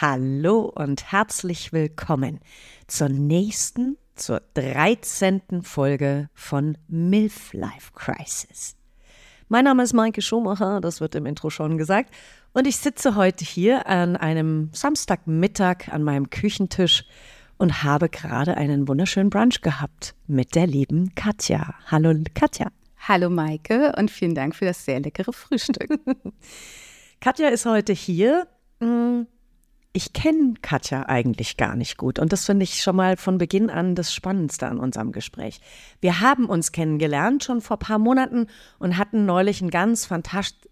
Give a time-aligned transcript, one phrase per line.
[0.00, 2.38] Hallo und herzlich willkommen
[2.86, 5.62] zur nächsten, zur 13.
[5.62, 8.76] Folge von MILF Life Crisis.
[9.48, 12.14] Mein Name ist Maike Schumacher, das wird im Intro schon gesagt,
[12.52, 17.04] und ich sitze heute hier an einem Samstagmittag an meinem Küchentisch
[17.56, 21.74] und habe gerade einen wunderschönen Brunch gehabt mit der lieben Katja.
[21.86, 22.68] Hallo Katja.
[23.00, 25.90] Hallo Maike und vielen Dank für das sehr leckere Frühstück.
[27.20, 28.46] Katja ist heute hier.
[29.92, 33.70] Ich kenne Katja eigentlich gar nicht gut und das finde ich schon mal von Beginn
[33.70, 35.60] an das Spannendste an unserem Gespräch.
[36.00, 40.68] Wir haben uns kennengelernt schon vor ein paar Monaten und hatten neulich ein ganz fantastisch,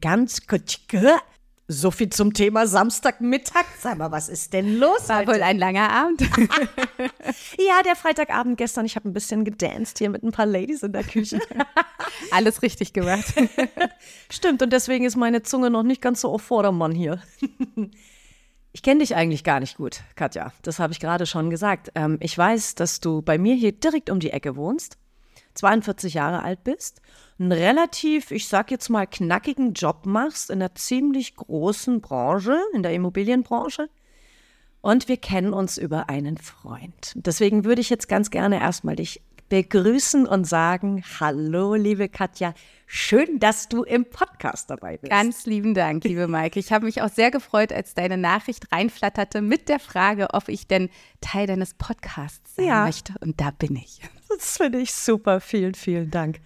[0.00, 0.40] ganz
[1.68, 3.64] so viel zum Thema Samstagmittag.
[3.78, 5.08] Sag mal, was ist denn los?
[5.08, 5.32] War heute?
[5.32, 6.20] wohl ein langer Abend.
[7.58, 8.84] ja, der Freitagabend gestern.
[8.84, 11.40] Ich habe ein bisschen gedanced hier mit ein paar Ladies in der Küche.
[12.30, 13.24] Alles richtig gemacht.
[14.30, 17.22] Stimmt, und deswegen ist meine Zunge noch nicht ganz so auf Vordermann hier.
[18.74, 20.52] Ich kenne dich eigentlich gar nicht gut, Katja.
[20.62, 21.92] Das habe ich gerade schon gesagt.
[21.94, 24.98] Ähm, ich weiß, dass du bei mir hier direkt um die Ecke wohnst,
[25.54, 27.00] 42 Jahre alt bist,
[27.38, 32.82] einen relativ, ich sag jetzt mal, knackigen Job machst in einer ziemlich großen Branche, in
[32.82, 33.88] der Immobilienbranche.
[34.80, 37.12] Und wir kennen uns über einen Freund.
[37.14, 42.54] Deswegen würde ich jetzt ganz gerne erstmal dich begrüßen und sagen, hallo, liebe Katja,
[42.86, 45.10] schön, dass du im Podcast dabei bist.
[45.10, 46.58] Ganz lieben Dank, liebe Maike.
[46.60, 50.66] Ich habe mich auch sehr gefreut, als deine Nachricht reinflatterte mit der Frage, ob ich
[50.66, 52.84] denn Teil deines Podcasts sein Ja.
[52.84, 53.14] möchte.
[53.20, 54.00] Und da bin ich.
[54.28, 55.40] Das finde ich super.
[55.40, 56.40] Vielen, vielen Dank.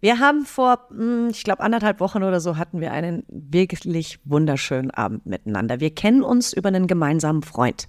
[0.00, 4.90] Wir haben vor, hm, ich glaube, anderthalb Wochen oder so hatten wir einen wirklich wunderschönen
[4.90, 5.80] Abend miteinander.
[5.80, 7.88] Wir kennen uns über einen gemeinsamen Freund.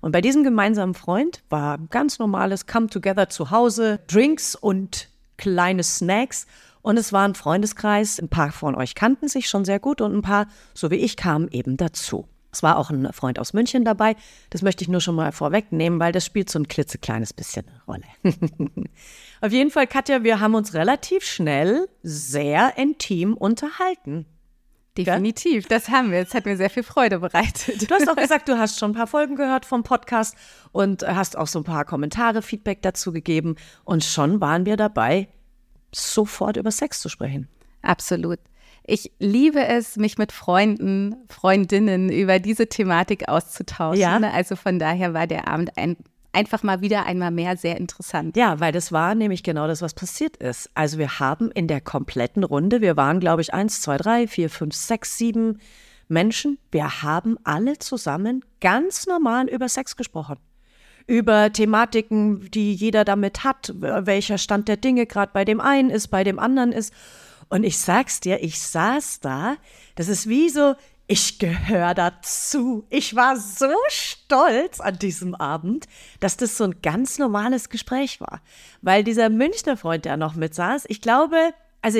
[0.00, 6.46] Und bei diesem gemeinsamen Freund war ganz normales Come-Together zu Hause, Drinks und kleine Snacks.
[6.82, 8.18] Und es war ein Freundeskreis.
[8.18, 11.16] Ein paar von euch kannten sich schon sehr gut und ein paar, so wie ich,
[11.16, 12.28] kamen eben dazu.
[12.52, 14.14] Es war auch ein Freund aus München dabei.
[14.50, 17.82] Das möchte ich nur schon mal vorwegnehmen, weil das spielt so ein klitzekleines bisschen eine
[17.86, 18.04] Rolle.
[19.40, 24.26] Auf jeden Fall, Katja, wir haben uns relativ schnell sehr intim unterhalten.
[24.98, 26.18] Definitiv, das haben wir.
[26.18, 27.90] Es hat mir sehr viel Freude bereitet.
[27.90, 30.36] Du hast auch gesagt, du hast schon ein paar Folgen gehört vom Podcast
[30.72, 33.56] und hast auch so ein paar Kommentare, Feedback dazu gegeben.
[33.84, 35.28] Und schon waren wir dabei,
[35.94, 37.48] sofort über Sex zu sprechen.
[37.82, 38.38] Absolut.
[38.84, 44.00] Ich liebe es, mich mit Freunden, Freundinnen über diese Thematik auszutauschen.
[44.00, 44.18] Ja.
[44.18, 45.96] Also von daher war der Abend ein,
[46.32, 48.36] einfach mal wieder einmal mehr sehr interessant.
[48.36, 50.68] Ja, weil das war nämlich genau das, was passiert ist.
[50.74, 54.50] Also wir haben in der kompletten Runde, wir waren, glaube ich, eins, zwei, drei, vier,
[54.50, 55.60] fünf, sechs, sieben
[56.08, 60.36] Menschen, wir haben alle zusammen ganz normal über Sex gesprochen.
[61.06, 66.08] Über Thematiken, die jeder damit hat, welcher Stand der Dinge gerade bei dem einen ist,
[66.08, 66.92] bei dem anderen ist.
[67.48, 69.56] Und ich sag's dir, ich saß da,
[69.94, 70.74] das ist wie so,
[71.06, 72.86] ich gehöre dazu.
[72.88, 75.86] Ich war so stolz an diesem Abend,
[76.20, 78.40] dass das so ein ganz normales Gespräch war.
[78.80, 81.36] Weil dieser Münchner Freund, der noch mit saß, ich glaube,
[81.82, 81.98] also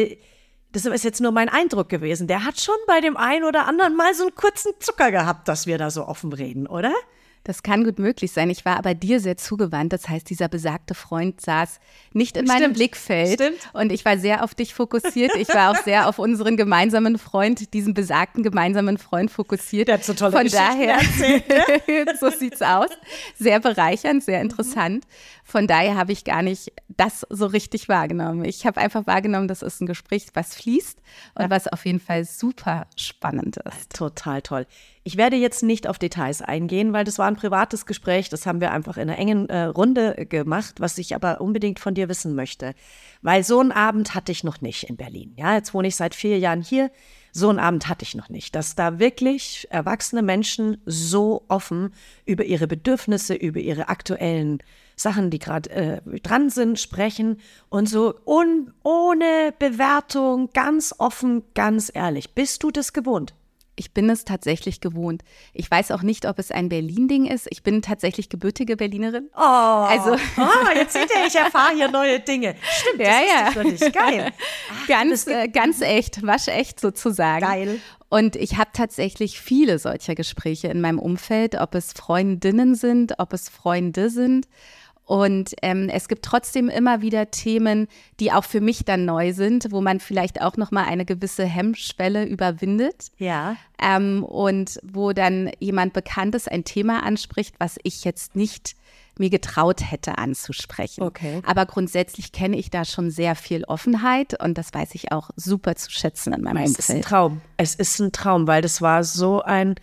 [0.72, 3.94] das ist jetzt nur mein Eindruck gewesen, der hat schon bei dem einen oder anderen
[3.94, 6.94] mal so einen kurzen Zucker gehabt, dass wir da so offen reden, oder?
[7.44, 8.50] Das kann gut möglich sein.
[8.50, 9.92] Ich war aber dir sehr zugewandt.
[9.92, 11.80] Das heißt, dieser besagte Freund saß
[12.12, 12.76] nicht in meinem Stimmt.
[12.76, 13.40] Blickfeld.
[13.40, 13.70] Stimmt.
[13.72, 15.34] Und ich war sehr auf dich fokussiert.
[15.36, 19.88] Ich war auch sehr auf unseren gemeinsamen Freund, diesen besagten gemeinsamen Freund fokussiert.
[19.88, 21.00] Der hat so tolle Von daher,
[22.20, 22.90] so sieht's aus.
[23.38, 25.04] Sehr bereichernd, sehr interessant.
[25.52, 28.42] Von daher habe ich gar nicht das so richtig wahrgenommen.
[28.46, 30.98] Ich habe einfach wahrgenommen, das ist ein Gespräch, was fließt
[31.34, 33.92] und was auf jeden Fall super spannend ist.
[33.92, 34.66] Total toll.
[35.04, 38.30] Ich werde jetzt nicht auf Details eingehen, weil das war ein privates Gespräch.
[38.30, 41.92] Das haben wir einfach in einer engen äh, Runde gemacht, was ich aber unbedingt von
[41.92, 42.74] dir wissen möchte.
[43.20, 45.34] Weil so einen Abend hatte ich noch nicht in Berlin.
[45.36, 46.90] Ja, jetzt wohne ich seit vier Jahren hier.
[47.30, 51.92] So einen Abend hatte ich noch nicht, dass da wirklich erwachsene Menschen so offen
[52.24, 54.62] über ihre Bedürfnisse, über ihre aktuellen
[55.02, 61.90] Sachen, die gerade äh, dran sind, sprechen und so un ohne Bewertung, ganz offen, ganz
[61.92, 62.34] ehrlich.
[62.34, 63.34] Bist du das gewohnt?
[63.74, 65.22] Ich bin es tatsächlich gewohnt.
[65.54, 67.48] Ich weiß auch nicht, ob es ein Berlin-Ding ist.
[67.50, 69.30] Ich bin tatsächlich gebürtige Berlinerin.
[69.34, 72.54] Oh, also, oh, jetzt seht ihr, ich erfahre hier neue Dinge.
[72.70, 73.62] Stimmt, ja, das ja.
[73.62, 74.30] ist geil.
[74.70, 77.46] Ach, ganz, äh, ganz echt, waschecht sozusagen.
[77.46, 77.80] Geil.
[78.10, 83.32] Und ich habe tatsächlich viele solcher Gespräche in meinem Umfeld, ob es Freundinnen sind, ob
[83.32, 84.48] es Freunde sind.
[85.04, 87.88] Und ähm, es gibt trotzdem immer wieder Themen,
[88.20, 91.44] die auch für mich dann neu sind, wo man vielleicht auch noch mal eine gewisse
[91.44, 93.08] Hemmschwelle überwindet.
[93.18, 93.56] Ja.
[93.80, 98.76] Ähm, und wo dann jemand Bekanntes ein Thema anspricht, was ich jetzt nicht
[99.18, 101.02] mir getraut hätte anzusprechen.
[101.02, 101.42] Okay.
[101.44, 105.76] Aber grundsätzlich kenne ich da schon sehr viel Offenheit und das weiß ich auch super
[105.76, 106.78] zu schätzen in meinem es Umfeld.
[106.78, 107.40] Es ist ein Traum.
[107.56, 109.74] Es ist ein Traum, weil das war so ein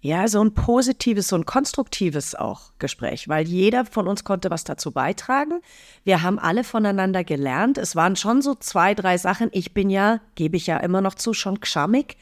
[0.00, 4.62] ja, so ein positives, so ein konstruktives auch Gespräch, weil jeder von uns konnte was
[4.62, 5.60] dazu beitragen.
[6.04, 7.78] Wir haben alle voneinander gelernt.
[7.78, 9.48] Es waren schon so zwei, drei Sachen.
[9.52, 12.16] Ich bin ja, gebe ich ja immer noch zu, schon gschammig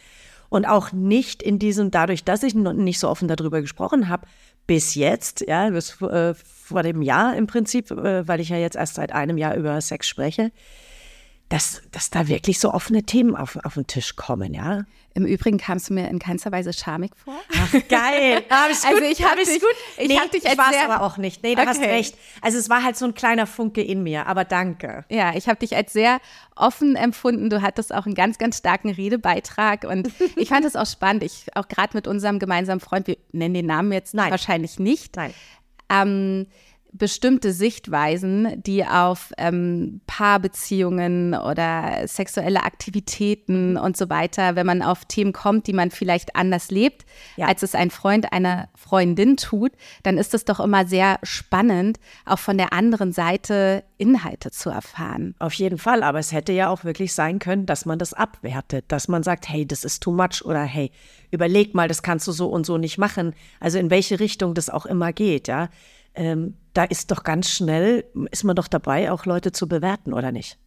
[0.49, 4.27] und auch nicht in diesem, dadurch, dass ich nicht so offen darüber gesprochen habe,
[4.67, 8.77] bis jetzt, ja, bis äh, vor dem Jahr im Prinzip, äh, weil ich ja jetzt
[8.77, 10.51] erst seit einem Jahr über Sex spreche,
[11.49, 14.85] dass, dass da wirklich so offene Themen auf, auf den Tisch kommen, ja.
[15.15, 17.39] Im Übrigen kamst du mir in keinster Weise schamig vor.
[17.55, 18.43] Ach, geil.
[18.51, 19.71] Hab ich also ich habe dich, gut.
[19.97, 21.43] Ich nee, hab dich als ich sehr, aber auch nicht.
[21.43, 21.71] Nee, du okay.
[21.71, 22.19] hast recht.
[22.43, 25.07] Also es war halt so ein kleiner Funke in mir, aber danke.
[25.09, 26.21] Ja, ich habe dich als sehr
[26.55, 27.49] offen empfunden.
[27.49, 31.23] Du hattest auch einen ganz, ganz starken Redebeitrag und ich fand es auch spannend.
[31.23, 34.31] Ich auch gerade mit unserem gemeinsamen Freund, wir nennen den Namen jetzt Nein.
[34.31, 35.17] wahrscheinlich nicht.
[35.17, 35.33] Nein.
[35.89, 36.47] Ähm,
[36.99, 45.05] bestimmte Sichtweisen, die auf ähm, Paarbeziehungen oder sexuelle Aktivitäten und so weiter, wenn man auf
[45.05, 47.05] Themen kommt, die man vielleicht anders lebt,
[47.37, 47.47] ja.
[47.47, 49.73] als es ein Freund einer Freundin tut,
[50.03, 55.35] dann ist es doch immer sehr spannend, auch von der anderen Seite Inhalte zu erfahren.
[55.39, 58.85] Auf jeden Fall, aber es hätte ja auch wirklich sein können, dass man das abwertet,
[58.89, 60.91] dass man sagt, hey, das ist too much oder hey,
[61.31, 63.35] überleg mal, das kannst du so und so nicht machen.
[63.61, 65.69] Also in welche Richtung das auch immer geht, ja
[66.17, 70.33] ähm, da ist doch ganz schnell, ist man doch dabei, auch Leute zu bewerten, oder
[70.33, 70.59] nicht?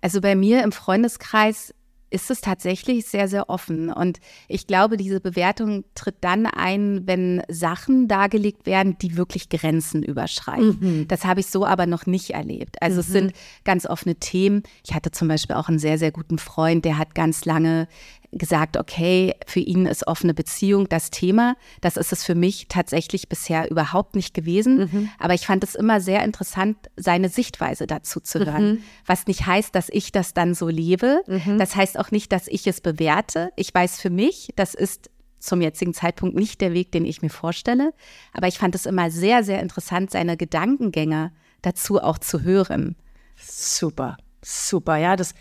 [0.00, 1.74] Also bei mir im Freundeskreis
[2.10, 3.90] ist es tatsächlich sehr, sehr offen.
[3.92, 4.18] Und
[4.48, 10.78] ich glaube, diese Bewertung tritt dann ein, wenn Sachen dargelegt werden, die wirklich Grenzen überschreiten.
[10.80, 11.08] Mhm.
[11.08, 12.82] Das habe ich so aber noch nicht erlebt.
[12.82, 13.00] Also mhm.
[13.00, 13.32] es sind
[13.64, 14.64] ganz offene Themen.
[14.84, 17.86] Ich hatte zum Beispiel auch einen sehr, sehr guten Freund, der hat ganz lange
[18.32, 21.56] gesagt, okay, für ihn ist offene Beziehung das Thema.
[21.80, 24.78] Das ist es für mich tatsächlich bisher überhaupt nicht gewesen.
[24.78, 25.10] Mhm.
[25.18, 28.72] Aber ich fand es immer sehr interessant, seine Sichtweise dazu zu hören.
[28.72, 28.82] Mhm.
[29.06, 31.22] Was nicht heißt, dass ich das dann so lebe.
[31.26, 31.58] Mhm.
[31.58, 33.50] Das heißt auch nicht, dass ich es bewerte.
[33.56, 35.10] Ich weiß für mich, das ist
[35.40, 37.92] zum jetzigen Zeitpunkt nicht der Weg, den ich mir vorstelle.
[38.32, 42.94] Aber ich fand es immer sehr, sehr interessant, seine Gedankengänge dazu auch zu hören.
[43.36, 44.96] Super, super.
[44.96, 45.34] Ja, das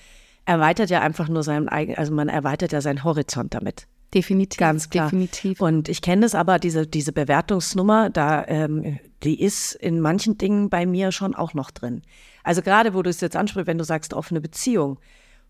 [0.50, 3.88] erweitert ja einfach nur seinen eigenen, also man erweitert ja seinen Horizont damit.
[4.14, 4.58] Definitiv.
[4.58, 5.06] Ganz klar.
[5.06, 5.62] Definitiv.
[5.62, 10.70] Und ich kenne das aber, diese, diese Bewertungsnummer, da, ähm, die ist in manchen Dingen
[10.72, 12.02] bei mir schon auch noch drin.
[12.44, 14.98] Also gerade, wo du es jetzt ansprichst, wenn du sagst, offene Beziehung.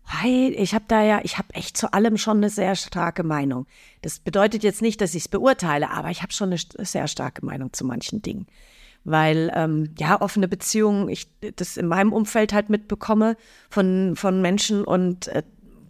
[0.04, 3.66] Hey, ich habe da ja, ich habe echt zu allem schon eine sehr starke Meinung.
[4.02, 7.44] Das bedeutet jetzt nicht, dass ich es beurteile, aber ich habe schon eine sehr starke
[7.46, 8.46] Meinung zu manchen Dingen
[9.04, 13.36] weil ähm, ja offene Beziehungen, ich das in meinem Umfeld halt mitbekomme
[13.68, 15.42] von von Menschen und äh,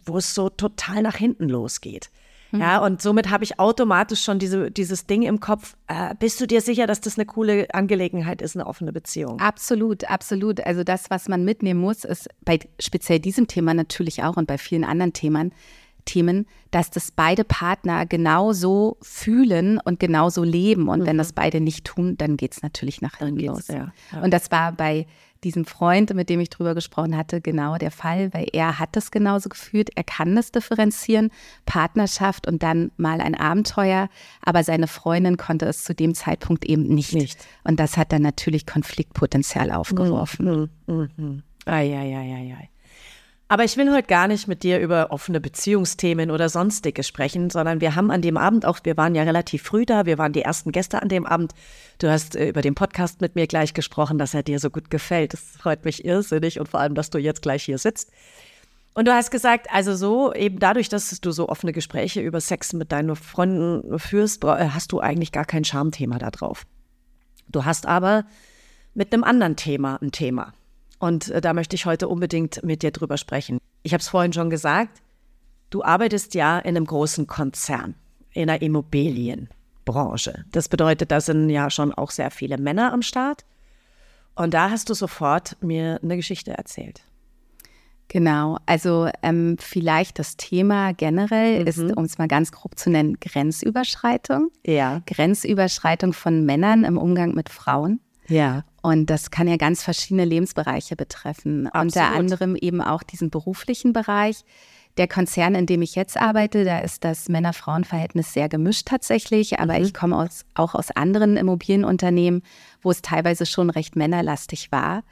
[0.05, 2.09] wo es so total nach hinten losgeht.
[2.51, 2.61] Mhm.
[2.61, 5.75] Ja, und somit habe ich automatisch schon diese, dieses Ding im Kopf.
[5.87, 9.39] Äh, bist du dir sicher, dass das eine coole Angelegenheit ist, eine offene Beziehung?
[9.39, 10.59] Absolut, absolut.
[10.61, 14.57] Also das, was man mitnehmen muss, ist bei speziell diesem Thema natürlich auch und bei
[14.57, 15.53] vielen anderen Themen,
[16.05, 20.87] Themen, dass das beide Partner genauso fühlen und genauso leben.
[20.87, 21.05] Und mhm.
[21.05, 23.67] wenn das beide nicht tun, dann geht es natürlich nach hinten los.
[23.67, 24.21] Ja, ja.
[24.21, 25.05] Und das war bei
[25.43, 29.11] diesem Freund, mit dem ich drüber gesprochen hatte, genau der Fall, weil er hat das
[29.11, 29.89] genauso gefühlt.
[29.95, 31.31] Er kann das differenzieren,
[31.65, 34.09] Partnerschaft und dann mal ein Abenteuer.
[34.41, 37.13] Aber seine Freundin konnte es zu dem Zeitpunkt eben nicht.
[37.13, 37.39] nicht.
[37.63, 40.69] Und das hat dann natürlich Konfliktpotenzial aufgeworfen.
[40.87, 40.93] Mhm.
[40.93, 41.09] Mhm.
[41.17, 41.43] mhm.
[41.65, 42.69] Ai, ai, ai, ai, ai.
[43.51, 47.81] Aber ich will heute gar nicht mit dir über offene Beziehungsthemen oder sonstige sprechen, sondern
[47.81, 50.43] wir haben an dem Abend auch, wir waren ja relativ früh da, wir waren die
[50.43, 51.51] ersten Gäste an dem Abend.
[51.99, 54.89] Du hast äh, über den Podcast mit mir gleich gesprochen, dass er dir so gut
[54.89, 55.33] gefällt.
[55.33, 58.13] Das freut mich irrsinnig und vor allem, dass du jetzt gleich hier sitzt.
[58.93, 62.71] Und du hast gesagt, also so, eben dadurch, dass du so offene Gespräche über Sex
[62.71, 66.65] mit deinen Freunden führst, äh, hast du eigentlich gar kein Schamthema da drauf.
[67.49, 68.23] Du hast aber
[68.93, 70.53] mit einem anderen Thema ein Thema.
[71.01, 73.57] Und äh, da möchte ich heute unbedingt mit dir drüber sprechen.
[73.81, 75.01] Ich habe es vorhin schon gesagt,
[75.71, 77.95] du arbeitest ja in einem großen Konzern,
[78.33, 80.45] in einer Immobilienbranche.
[80.51, 83.45] Das bedeutet, da sind ja schon auch sehr viele Männer am Start.
[84.35, 87.01] Und da hast du sofort mir eine Geschichte erzählt.
[88.07, 91.67] Genau, also ähm, vielleicht das Thema generell Mhm.
[91.67, 94.51] ist, um es mal ganz grob zu nennen, Grenzüberschreitung.
[94.65, 95.01] Ja.
[95.07, 98.01] Grenzüberschreitung von Männern im Umgang mit Frauen.
[98.27, 98.65] Ja.
[98.81, 101.67] Und das kann ja ganz verschiedene Lebensbereiche betreffen.
[101.67, 102.17] Unter Absolut.
[102.17, 104.43] anderem eben auch diesen beruflichen Bereich.
[104.97, 109.59] Der Konzern, in dem ich jetzt arbeite, da ist das Männer-Frauen-Verhältnis sehr gemischt tatsächlich.
[109.59, 112.43] Aber ich komme aus, auch aus anderen Immobilienunternehmen,
[112.81, 115.03] wo es teilweise schon recht männerlastig war.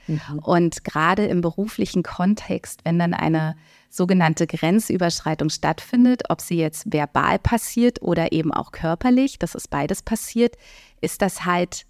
[0.41, 3.55] Und gerade im beruflichen Kontext, wenn dann eine
[3.89, 10.01] sogenannte Grenzüberschreitung stattfindet, ob sie jetzt verbal passiert oder eben auch körperlich, das ist beides
[10.01, 10.57] passiert,
[10.99, 11.85] ist das halt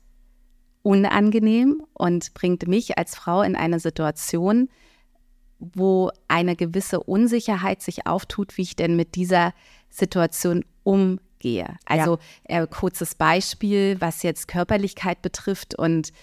[0.82, 4.70] unangenehm und bringt mich als Frau in eine Situation,
[5.60, 9.54] wo eine gewisse Unsicherheit sich auftut, wie ich denn mit dieser
[9.90, 11.76] Situation umgehe.
[11.86, 16.14] Also äh, kurzes Beispiel, was jetzt Körperlichkeit betrifft und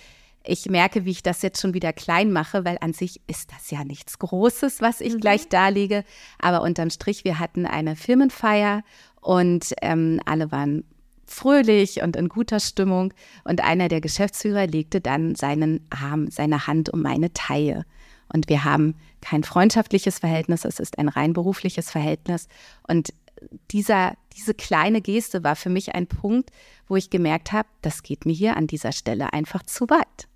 [0.49, 3.71] ich merke, wie ich das jetzt schon wieder klein mache, weil an sich ist das
[3.71, 6.05] ja nichts Großes, was ich gleich darlege.
[6.39, 8.85] Aber unterm Strich, wir hatten eine Firmenfeier
[9.21, 10.85] und ähm, alle waren
[11.27, 13.13] fröhlich und in guter Stimmung.
[13.45, 17.85] Und einer der Geschäftsführer legte dann seinen Arm, seine Hand um meine Taille.
[18.33, 22.49] Und wir haben kein freundschaftliches Verhältnis, es ist ein rein berufliches Verhältnis.
[22.89, 23.13] Und
[23.71, 26.51] dieser, diese kleine Geste war für mich ein Punkt,
[26.89, 30.29] wo ich gemerkt habe, das geht mir hier an dieser Stelle einfach zu weit.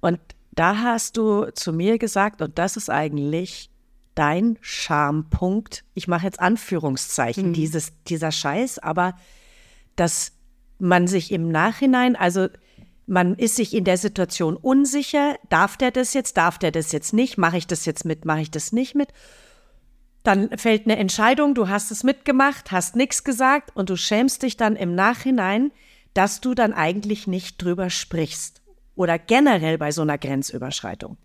[0.00, 0.20] Und
[0.52, 3.70] da hast du zu mir gesagt, und das ist eigentlich
[4.14, 5.84] dein Schampunkt.
[5.94, 9.14] Ich mache jetzt Anführungszeichen, dieses, dieser Scheiß, aber
[9.96, 10.32] dass
[10.78, 12.48] man sich im Nachhinein, also
[13.06, 17.12] man ist sich in der Situation unsicher, darf der das jetzt, darf der das jetzt
[17.12, 19.08] nicht, mache ich das jetzt mit, mache ich das nicht mit.
[20.22, 24.56] Dann fällt eine Entscheidung, du hast es mitgemacht, hast nichts gesagt und du schämst dich
[24.56, 25.70] dann im Nachhinein,
[26.14, 28.62] dass du dann eigentlich nicht drüber sprichst.
[28.94, 31.18] Oder generell bei so einer Grenzüberschreitung.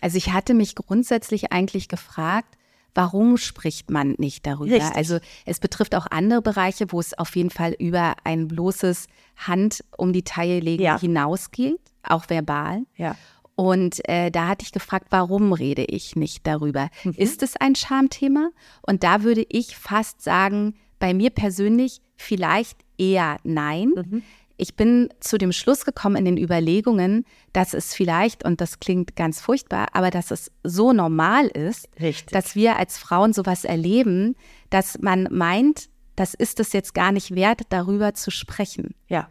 [0.00, 2.56] Also ich hatte mich grundsätzlich eigentlich gefragt,
[2.94, 4.74] warum spricht man nicht darüber?
[4.74, 4.96] Richtig.
[4.96, 9.84] Also es betrifft auch andere Bereiche, wo es auf jeden Fall über ein bloßes Hand
[9.96, 10.98] um die Taille legen Ja.
[10.98, 12.82] hinausgeht, auch verbal.
[12.96, 13.16] Ja.
[13.54, 16.88] Und äh, da hatte ich gefragt, warum rede ich nicht darüber?
[17.04, 17.12] Mhm.
[17.16, 18.50] Ist es ein Schamthema?
[18.82, 23.92] Und da würde ich fast sagen, bei mir persönlich vielleicht eher nein.
[23.94, 24.22] Mhm.
[24.60, 27.24] Ich bin zu dem Schluss gekommen in den Überlegungen,
[27.54, 32.30] dass es vielleicht, und das klingt ganz furchtbar, aber dass es so normal ist, Richtig.
[32.32, 34.36] dass wir als Frauen sowas erleben,
[34.68, 38.94] dass man meint, das ist es jetzt gar nicht wert, darüber zu sprechen.
[39.08, 39.30] Ja.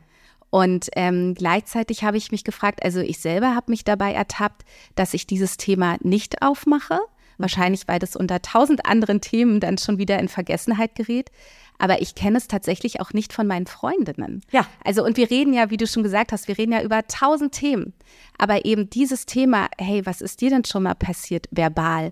[0.50, 4.64] Und ähm, gleichzeitig habe ich mich gefragt, also ich selber habe mich dabei ertappt,
[4.96, 7.00] dass ich dieses Thema nicht aufmache.
[7.40, 11.32] Wahrscheinlich, weil das unter tausend anderen Themen dann schon wieder in Vergessenheit gerät.
[11.78, 14.42] Aber ich kenne es tatsächlich auch nicht von meinen Freundinnen.
[14.52, 14.68] Ja.
[14.84, 17.54] Also, und wir reden ja, wie du schon gesagt hast, wir reden ja über tausend
[17.54, 17.94] Themen.
[18.38, 22.12] Aber eben dieses Thema, hey, was ist dir denn schon mal passiert, verbal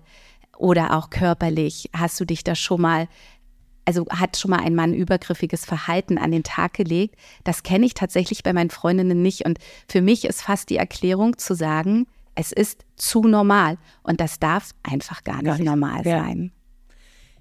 [0.56, 1.90] oder auch körperlich?
[1.94, 3.08] Hast du dich da schon mal
[3.84, 7.16] also hat schon mal ein Mann übergriffiges Verhalten an den Tag gelegt.
[7.42, 9.46] Das kenne ich tatsächlich bei meinen Freundinnen nicht.
[9.46, 9.58] Und
[9.88, 12.06] für mich ist fast die Erklärung zu sagen,
[12.38, 13.78] es ist zu normal.
[14.02, 15.66] Und das darf einfach gar nicht, Gar nicht.
[15.66, 16.20] normal Ja.
[16.20, 16.52] sein.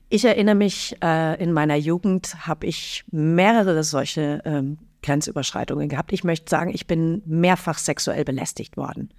[0.10, 6.14] Ich erinnere mich, äh, in meiner Jugend habe ich mehrere solche ähm, Grenzüberschreitungen gehabt.
[6.14, 9.14] Ich möchte sagen, ich bin mehrfach sexuell belästigt worden.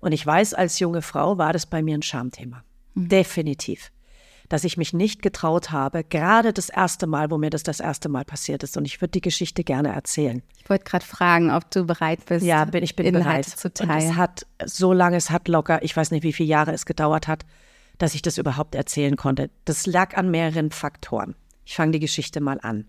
[0.00, 2.64] Und ich weiß, als junge Frau war das bei mir ein Schamthema.
[2.94, 3.90] Definitiv.
[4.54, 8.08] Dass ich mich nicht getraut habe, gerade das erste Mal, wo mir das das erste
[8.08, 8.76] Mal passiert ist.
[8.76, 10.44] Und ich würde die Geschichte gerne erzählen.
[10.62, 13.58] Ich wollte gerade fragen, ob du bereit bist, Ja, bin, ich bin Inhalte bereit.
[13.58, 14.16] zu Und es teilen.
[14.16, 17.44] hat so lange, es hat locker, ich weiß nicht, wie viele Jahre es gedauert hat,
[17.98, 19.50] dass ich das überhaupt erzählen konnte.
[19.64, 21.34] Das lag an mehreren Faktoren.
[21.64, 22.84] Ich fange die Geschichte mal an.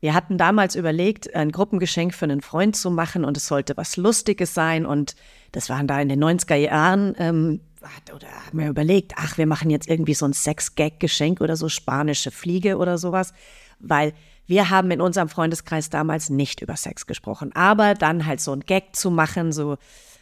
[0.00, 3.98] Wir hatten damals überlegt, ein Gruppengeschenk für einen Freund zu machen und es sollte was
[3.98, 4.86] Lustiges sein.
[4.86, 5.16] Und
[5.52, 9.46] das waren da in den 90er Jahren, ähm, hat- oder haben wir überlegt, ach, wir
[9.46, 13.32] machen jetzt irgendwie so ein Sex-Gag-Geschenk oder so spanische Fliege oder sowas.
[13.78, 14.12] Weil
[14.46, 17.54] wir haben in unserem Freundeskreis damals nicht über Sex gesprochen.
[17.54, 19.76] Aber dann halt so ein Gag zu machen, so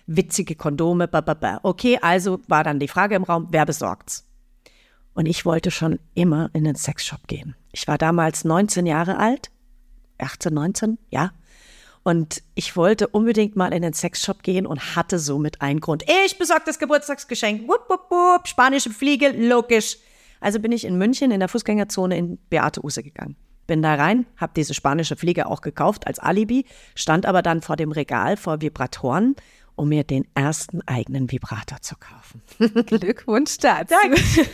[0.07, 1.61] witzige Kondome, ba, ba, ba.
[1.63, 4.25] Okay, also war dann die Frage im Raum, wer besorgt's?
[5.15, 7.55] Und ich wollte schon immer in den Sexshop gehen.
[7.73, 9.51] Ich war damals 19 Jahre alt,
[10.19, 11.33] 18, 19, ja.
[12.07, 16.05] Und ich wollte unbedingt mal in den Sexshop gehen und hatte somit einen Grund.
[16.25, 17.67] Ich besorge das Geburtstagsgeschenk.
[17.67, 19.97] Wupp, wupp, wupp, spanische Fliege, logisch.
[20.39, 23.35] Also bin ich in München in der Fußgängerzone in Beate Use gegangen.
[23.67, 27.75] Bin da rein, habe diese spanische Fliege auch gekauft als Alibi, stand aber dann vor
[27.75, 29.35] dem Regal vor Vibratoren,
[29.75, 32.41] um mir den ersten eigenen Vibrator zu kaufen.
[32.87, 33.97] Glückwunsch dazu.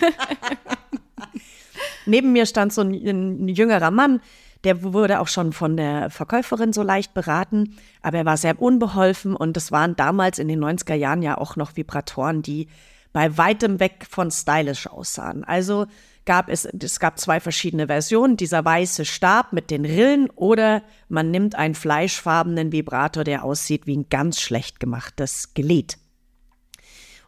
[2.07, 4.23] Neben mir stand so ein, ein jüngerer Mann,
[4.65, 9.35] der wurde auch schon von der Verkäuferin so leicht beraten, aber er war sehr unbeholfen
[9.35, 12.69] und es waren damals in den 90er Jahren ja auch noch Vibratoren, die
[13.13, 15.45] bei weitem weg von stylisch aussahen.
[15.45, 15.87] Also
[16.25, 21.31] gab es, es gab zwei verschiedene Versionen, dieser weiße Stab mit den Rillen oder man
[21.31, 25.99] nimmt einen fleischfarbenen Vibrator, der aussieht wie ein ganz schlecht gemachtes Gelät.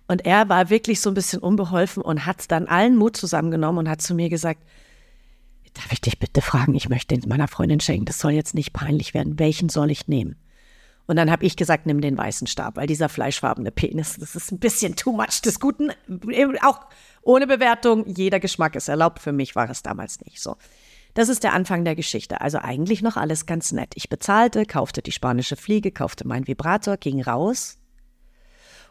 [0.07, 3.89] Und er war wirklich so ein bisschen unbeholfen und hat dann allen Mut zusammengenommen und
[3.89, 4.61] hat zu mir gesagt,
[5.75, 8.73] darf ich dich bitte fragen, ich möchte den meiner Freundin schenken, das soll jetzt nicht
[8.73, 10.37] peinlich werden, welchen soll ich nehmen?
[11.07, 14.53] Und dann habe ich gesagt, nimm den weißen Stab, weil dieser fleischfarbene Penis, das ist
[14.53, 15.91] ein bisschen too much des Guten.
[16.63, 16.81] Auch
[17.23, 19.19] ohne Bewertung, jeder Geschmack ist erlaubt.
[19.19, 20.57] Für mich war es damals nicht so.
[21.13, 22.41] Das ist der Anfang der Geschichte.
[22.41, 23.93] Also eigentlich noch alles ganz nett.
[23.97, 27.79] Ich bezahlte, kaufte die spanische Fliege, kaufte meinen Vibrator, ging raus.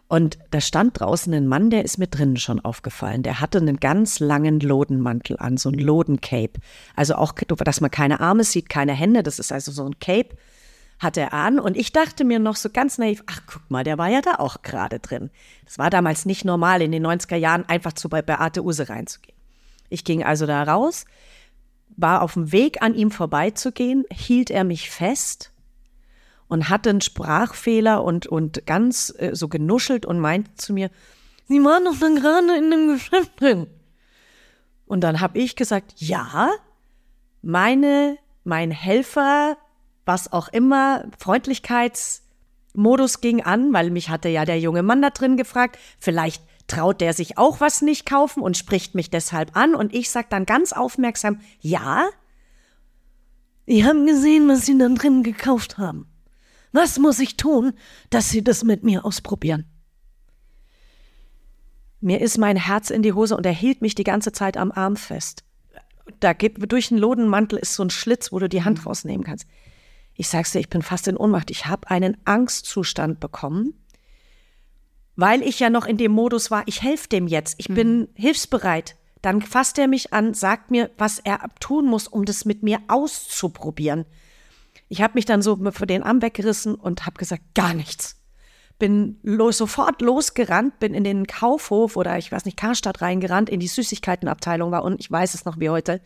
[0.08, 3.24] Und da stand draußen ein Mann, der ist mir drinnen schon aufgefallen.
[3.24, 6.60] Der hatte einen ganz langen Lodenmantel an, so ein Lodencape.
[6.96, 9.24] Also auch, dass man keine Arme sieht, keine Hände.
[9.24, 10.36] Das ist also so ein Cape
[11.00, 13.98] hat er an und ich dachte mir noch so ganz naiv, ach guck mal, der
[13.98, 15.30] war ja da auch gerade drin.
[15.66, 19.38] Das war damals nicht normal, in den 90er Jahren einfach zu bei Beate Use reinzugehen.
[19.90, 21.06] Ich ging also da raus,
[21.96, 25.53] war auf dem Weg an ihm vorbeizugehen, hielt er mich fest
[26.54, 30.92] und hatte einen Sprachfehler und, und ganz äh, so genuschelt und meinte zu mir,
[31.48, 33.66] Sie waren doch dann gerade in dem Geschäft drin.
[34.86, 36.52] Und dann habe ich gesagt, ja,
[37.42, 39.58] meine, mein Helfer
[40.06, 45.38] was auch immer, Freundlichkeitsmodus ging an, weil mich hatte ja der junge Mann da drin
[45.38, 49.92] gefragt, vielleicht traut der sich auch was nicht kaufen und spricht mich deshalb an und
[49.94, 52.06] ich sag dann ganz aufmerksam, ja,
[53.68, 56.13] die haben gesehen, was sie dann drin gekauft haben.
[56.74, 57.74] Was muss ich tun,
[58.10, 59.66] dass sie das mit mir ausprobieren?
[62.02, 64.72] Mir ist mein Herz in die Hose und er hielt mich die ganze Zeit am
[64.72, 65.46] Arm fest.
[66.20, 68.88] Da geht, durch den Lodenmantel ist so ein Schlitz, wo du die Hand mhm.
[68.88, 69.48] rausnehmen kannst.
[70.16, 71.50] Ich sag's dir, ich bin fast in Ohnmacht.
[71.50, 73.74] Ich habe einen Angstzustand bekommen,
[75.16, 77.76] weil ich ja noch in dem Modus war, ich helfe dem jetzt, ich mhm.
[77.76, 78.96] bin hilfsbereit.
[79.22, 82.80] Dann fasst er mich an, sagt mir, was er tun muss, um das mit mir
[82.90, 84.06] auszuprobieren.
[84.94, 88.22] Ich habe mich dann so für den Arm weggerissen und habe gesagt, gar nichts.
[88.78, 93.60] Bin los, sofort losgerannt, bin in den Kaufhof oder ich weiß nicht, Karstadt reingerannt, in
[93.60, 96.00] die Süßigkeitenabteilung war und ich weiß es noch wie heute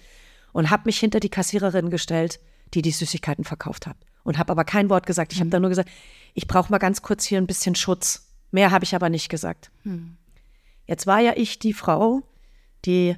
[0.53, 2.39] und habe mich hinter die Kassiererin gestellt
[2.73, 3.97] die die Süßigkeiten verkauft hat.
[4.23, 5.33] Und habe aber kein Wort gesagt.
[5.33, 5.89] Ich habe dann nur gesagt,
[6.33, 8.33] ich brauche mal ganz kurz hier ein bisschen Schutz.
[8.51, 9.71] Mehr habe ich aber nicht gesagt.
[9.83, 10.17] Hm.
[10.85, 12.23] Jetzt war ja ich die Frau,
[12.85, 13.15] die,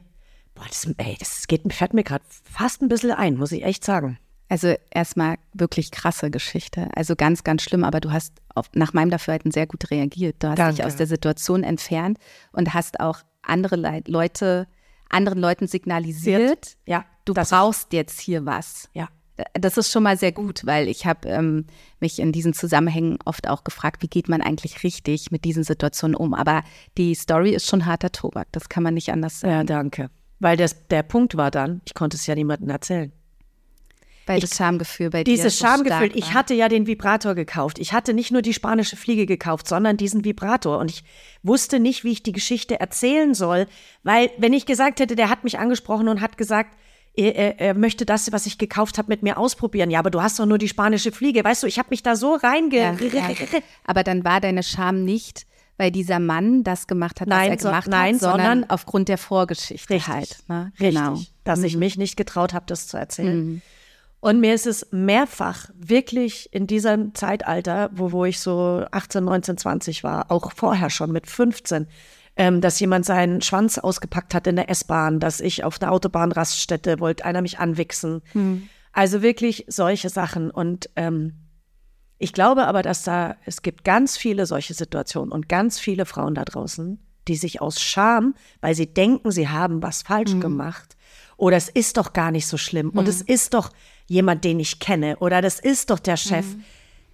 [0.54, 3.84] boah, das, ey, das geht, fährt mir gerade fast ein bisschen ein, muss ich echt
[3.84, 4.20] sagen.
[4.50, 6.90] Also erstmal wirklich krasse Geschichte.
[6.96, 10.38] Also ganz, ganz schlimm, aber du hast auf, nach meinem Dafürhalten sehr gut reagiert.
[10.40, 10.76] Du hast Danke.
[10.76, 12.18] dich aus der Situation entfernt
[12.52, 14.68] und hast auch andere Le Leute,
[15.10, 18.90] anderen Leuten signalisiert, ja, du brauchst jetzt hier was.
[18.94, 19.08] Ja
[19.54, 21.66] das ist schon mal sehr gut, weil ich habe ähm,
[22.00, 26.16] mich in diesen Zusammenhängen oft auch gefragt, wie geht man eigentlich richtig mit diesen Situationen
[26.16, 26.34] um.
[26.34, 26.64] Aber
[26.98, 29.54] die Story ist schon harter Tobak, das kann man nicht anders sagen.
[29.54, 30.10] Ja, danke.
[30.40, 33.12] Weil das, der Punkt war dann, ich konnte es ja niemandem erzählen.
[34.30, 37.80] Weil ich, das Schamgefühl bei dir Dieses so Schamgefühl, ich hatte ja den Vibrator gekauft.
[37.80, 40.78] Ich hatte nicht nur die spanische Fliege gekauft, sondern diesen Vibrator.
[40.78, 41.04] Und ich
[41.42, 43.66] wusste nicht, wie ich die Geschichte erzählen soll,
[44.04, 46.78] weil wenn ich gesagt hätte, der hat mich angesprochen und hat gesagt,
[47.16, 49.90] er, er, möchte das, was ich gekauft habe, mit mir ausprobieren.
[49.90, 51.44] Ja, aber du hast doch nur die spanische Fliege.
[51.44, 52.78] Weißt du, ich habe mich da so reinge...
[52.78, 53.30] Ja, ja.
[53.84, 57.72] Aber dann war deine Scham nicht, weil dieser Mann das gemacht hat, nein, was er
[57.72, 60.38] gemacht so, nein, hat, sondern, sondern, aufgrund der Vorgeschichte richtig, halt.
[60.48, 60.72] Ne?
[60.78, 61.14] Genau.
[61.14, 61.66] Richtig, dass mhm.
[61.66, 63.54] ich mich nicht getraut habe, das zu erzählen.
[63.54, 63.62] Mhm.
[64.22, 69.58] Und mir ist es mehrfach wirklich in diesem Zeitalter, wo, wo ich so 18, 19,
[69.58, 71.88] 20 war, auch vorher schon mit 15,
[72.36, 77.00] ähm, dass jemand seinen Schwanz ausgepackt hat in der S-Bahn, dass ich auf der Autobahnraststätte
[77.00, 78.22] wollte einer mich anwichsen.
[78.34, 78.68] Hm.
[78.92, 80.52] Also wirklich solche Sachen.
[80.52, 81.36] Und ähm,
[82.18, 86.36] ich glaube aber, dass da, es gibt ganz viele solche Situationen und ganz viele Frauen
[86.36, 90.42] da draußen, die sich aus Scham, weil sie denken, sie haben was falsch mhm.
[90.42, 90.98] gemacht,
[91.38, 93.00] oder es ist doch gar nicht so schlimm mhm.
[93.00, 93.72] und es ist doch
[94.10, 96.64] jemand, den ich kenne, oder das ist doch der Chef, mhm.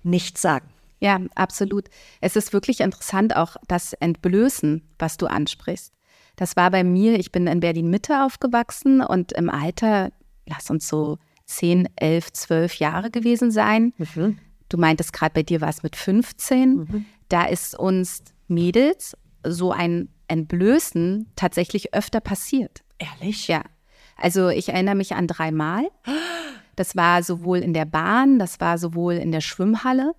[0.03, 0.67] nichts sagen.
[0.99, 1.89] Ja, absolut.
[2.21, 5.93] Es ist wirklich interessant, auch das Entblößen, was du ansprichst.
[6.35, 10.11] Das war bei mir, ich bin in Berlin Mitte aufgewachsen und im Alter,
[10.45, 13.93] lass uns so 10, 11, 12 Jahre gewesen sein.
[13.97, 14.39] Mhm.
[14.69, 16.75] Du meintest gerade, bei dir war es mit 15.
[16.75, 17.05] Mhm.
[17.29, 22.83] Da ist uns Mädels so ein Entblößen tatsächlich öfter passiert.
[22.97, 23.47] Ehrlich?
[23.47, 23.63] Ja.
[24.17, 25.87] Also ich erinnere mich an dreimal.
[26.75, 30.13] Das war sowohl in der Bahn, das war sowohl in der Schwimmhalle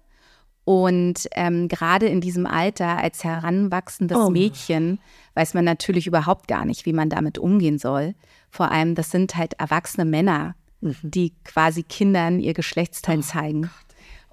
[0.66, 4.30] und ähm, gerade in diesem Alter als heranwachsendes oh.
[4.30, 4.98] Mädchen
[5.34, 8.16] weiß man natürlich überhaupt gar nicht, wie man damit umgehen soll.
[8.50, 10.96] Vor allem, das sind halt erwachsene Männer, mhm.
[11.02, 13.70] die quasi Kindern ihr Geschlechtsteil oh, zeigen.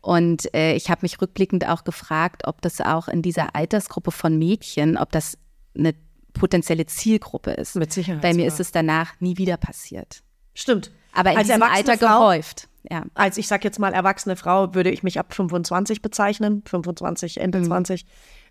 [0.02, 4.36] Und äh, ich habe mich rückblickend auch gefragt, ob das auch in dieser Altersgruppe von
[4.40, 5.38] Mädchen, ob das
[5.78, 5.94] eine
[6.34, 7.76] potenzielle Zielgruppe ist.
[7.76, 10.24] Mit Sicherheit Bei mir ist es danach nie wieder passiert.
[10.56, 10.92] Stimmt.
[11.14, 12.68] Aber in Als diesem Alter Frau- gehäuft.
[12.90, 13.04] Ja.
[13.14, 17.60] Als ich sag jetzt mal erwachsene Frau, würde ich mich ab 25 bezeichnen, 25, Ende
[17.60, 17.66] Mhm.
[17.66, 18.06] 20,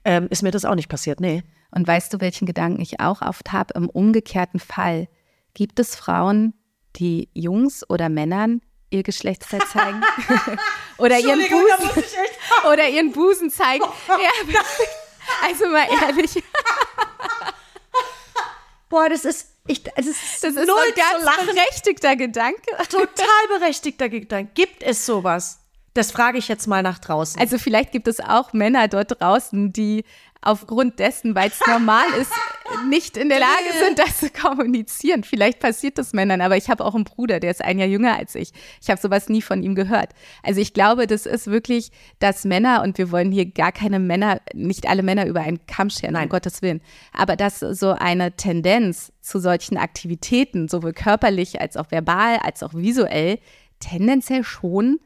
[0.04, 1.42] ähm, ist mir das auch nicht passiert, nee.
[1.70, 3.74] Und weißt du, welchen Gedanken ich auch oft habe?
[3.74, 5.08] Im umgekehrten Fall
[5.54, 6.54] gibt es Frauen,
[6.96, 10.02] die Jungs oder Männern ihr Geschlechtsteil zeigen
[10.98, 12.04] oder ihren Busen
[12.72, 13.84] oder ihren Busen zeigen.
[14.08, 14.60] ja,
[15.46, 16.42] also mal ehrlich,
[18.88, 21.46] Boah, das ist, ich, es ist, das ist null ein ganz lachen.
[21.46, 22.62] berechtigter Gedanke.
[22.88, 24.50] Total berechtigter Gedanke.
[24.54, 25.58] Gibt es sowas?
[25.94, 27.40] Das frage ich jetzt mal nach draußen.
[27.40, 30.04] Also vielleicht gibt es auch Männer dort draußen, die
[30.42, 32.32] aufgrund dessen, weil es normal ist,
[32.88, 35.24] nicht in der Lage sind, das zu kommunizieren.
[35.24, 38.16] Vielleicht passiert das Männern, aber ich habe auch einen Bruder, der ist ein Jahr jünger
[38.16, 38.52] als ich.
[38.80, 40.10] Ich habe sowas nie von ihm gehört.
[40.42, 44.40] Also ich glaube, das ist wirklich, dass Männer, und wir wollen hier gar keine Männer,
[44.52, 46.24] nicht alle Männer über einen Kamm scheren, Nein.
[46.24, 51.90] um Gottes Willen, aber dass so eine Tendenz zu solchen Aktivitäten, sowohl körperlich als auch
[51.90, 53.38] verbal, als auch visuell,
[53.78, 54.98] tendenziell schon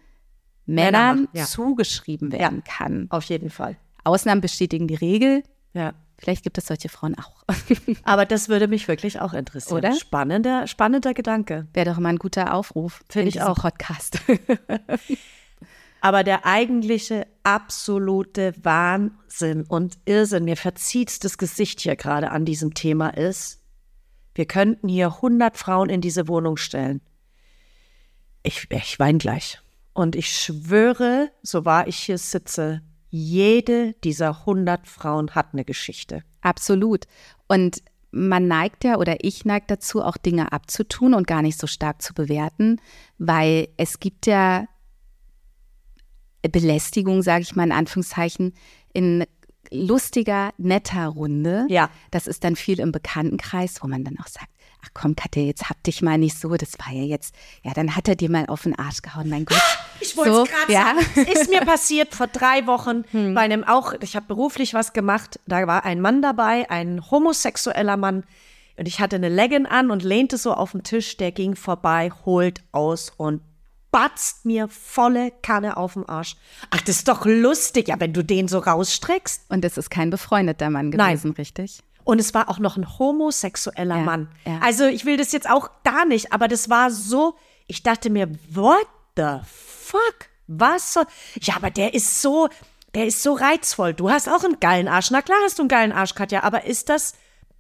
[0.64, 1.44] Männern machen, ja.
[1.44, 3.07] zugeschrieben werden kann.
[3.11, 3.77] Auf jeden Fall.
[4.06, 5.42] Ausnahmen bestätigen die Regel.
[5.74, 5.94] Ja.
[6.18, 7.44] Vielleicht gibt es solche Frauen auch.
[8.04, 9.78] Aber das würde mich wirklich auch interessieren.
[9.78, 9.94] Oder?
[9.94, 11.66] Spannender, spannender Gedanke.
[11.74, 13.58] Wäre doch mal ein guter Aufruf Finde in ich auch.
[13.58, 14.20] Podcast.
[16.00, 22.74] Aber der eigentliche, absolute Wahnsinn und Irrsinn, mir verzieht das Gesicht hier gerade an diesem
[22.74, 23.60] Thema ist,
[24.34, 27.00] wir könnten hier 100 Frauen in diese Wohnung stellen.
[28.42, 29.60] Ich, ich weine gleich.
[29.94, 36.22] Und ich schwöre, so wahr ich hier sitze, jede dieser 100 Frauen hat eine Geschichte.
[36.40, 37.06] Absolut.
[37.48, 41.66] Und man neigt ja oder ich neige dazu, auch Dinge abzutun und gar nicht so
[41.66, 42.80] stark zu bewerten,
[43.18, 44.66] weil es gibt ja
[46.42, 48.54] Belästigung, sage ich mal in Anführungszeichen,
[48.92, 49.24] in
[49.70, 51.66] lustiger, netter Runde.
[51.68, 51.90] Ja.
[52.10, 54.50] Das ist dann viel im Bekanntenkreis, wo man dann auch sagt,
[54.87, 57.96] ach komm Katja, jetzt hab dich mal nicht so, das war ja jetzt, ja, dann
[57.96, 59.61] hat er dir mal auf den Arsch gehauen, mein Gott.
[60.01, 60.94] Ich wollte so, es gerade ja.
[60.94, 61.31] sagen.
[61.31, 65.66] Ist mir passiert vor drei Wochen bei einem auch, ich habe beruflich was gemacht, da
[65.66, 68.25] war ein Mann dabei, ein homosexueller Mann
[68.77, 72.12] und ich hatte eine Leggin an und lehnte so auf den Tisch, der ging vorbei,
[72.25, 73.40] holt aus und
[73.90, 76.37] batzt mir volle Kanne auf den Arsch.
[76.70, 79.46] Ach, das ist doch lustig, ja, wenn du den so rausstreckst.
[79.49, 81.14] Und es ist kein befreundeter Mann Nein.
[81.14, 81.81] gewesen, richtig?
[82.06, 84.28] Und es war auch noch ein homosexueller Ja, Mann.
[84.44, 84.60] ja.
[84.62, 87.34] Also ich will das jetzt auch da nicht, aber das war so,
[87.66, 90.14] ich dachte mir, what the fuck?
[90.46, 91.04] Was soll?
[91.40, 92.48] Ja, aber der ist so,
[92.94, 93.92] der ist so reizvoll.
[93.92, 95.10] Du hast auch einen geilen Arsch.
[95.10, 97.14] Na klar hast du einen geilen Arsch, Katja, aber ist das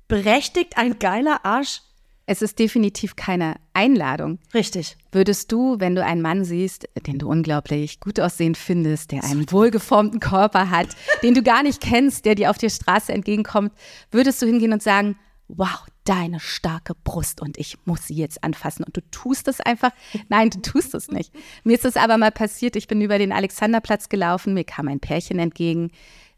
[0.06, 1.82] berechtigt ein geiler Arsch?
[2.28, 4.40] Es ist definitiv keine Einladung.
[4.52, 4.96] Richtig.
[5.12, 9.50] Würdest du, wenn du einen Mann siehst, den du unglaublich gut aussehen findest, der einen
[9.50, 10.88] wohlgeformten Körper hat,
[11.22, 13.72] den du gar nicht kennst, der dir auf der Straße entgegenkommt,
[14.10, 15.16] würdest du hingehen und sagen,
[15.48, 19.92] wow, deine starke Brust und ich muss sie jetzt anfassen und du tust es einfach?
[20.28, 21.32] Nein, du tust es nicht.
[21.62, 25.00] Mir ist es aber mal passiert, ich bin über den Alexanderplatz gelaufen, mir kam ein
[25.00, 25.92] Pärchen entgegen.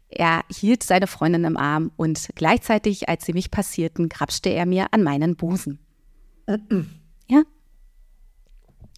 [0.09, 4.87] Er hielt seine Freundin im Arm und gleichzeitig, als sie mich passierten, grapschte er mir
[4.93, 5.79] an meinen Busen.
[7.31, 7.43] Ja,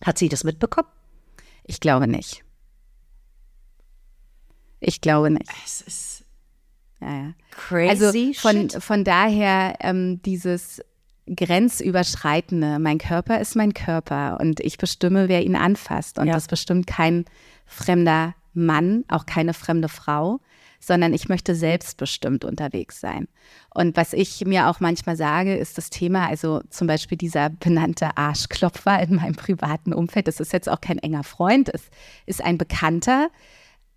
[0.06, 0.88] Hat sie das mitbekommen?
[1.66, 2.46] ich glaube nicht.
[4.80, 5.50] Ich glaube nicht.
[5.66, 6.26] Es ist
[7.02, 7.34] Ja, ja.
[7.52, 7.90] crazy.
[7.90, 8.82] Also von, shit.
[8.84, 10.82] von daher ähm, dieses
[11.28, 16.20] grenzüberschreitende, mein Körper ist mein Körper und ich bestimme, wer ihn anfasst.
[16.20, 16.34] Und Ja.
[16.34, 17.26] das bestimmt kein
[17.66, 20.40] fremder Mann, auch keine fremde Frau,
[20.82, 23.28] sondern ich möchte selbstbestimmt unterwegs sein.
[23.74, 28.18] Und was ich mir auch manchmal sage, ist das Thema, also zum Beispiel dieser benannte
[28.18, 31.84] Arschklopfer in meinem privaten Umfeld, das ist jetzt auch kein enger Freund, es
[32.26, 33.30] ist ein Bekannter,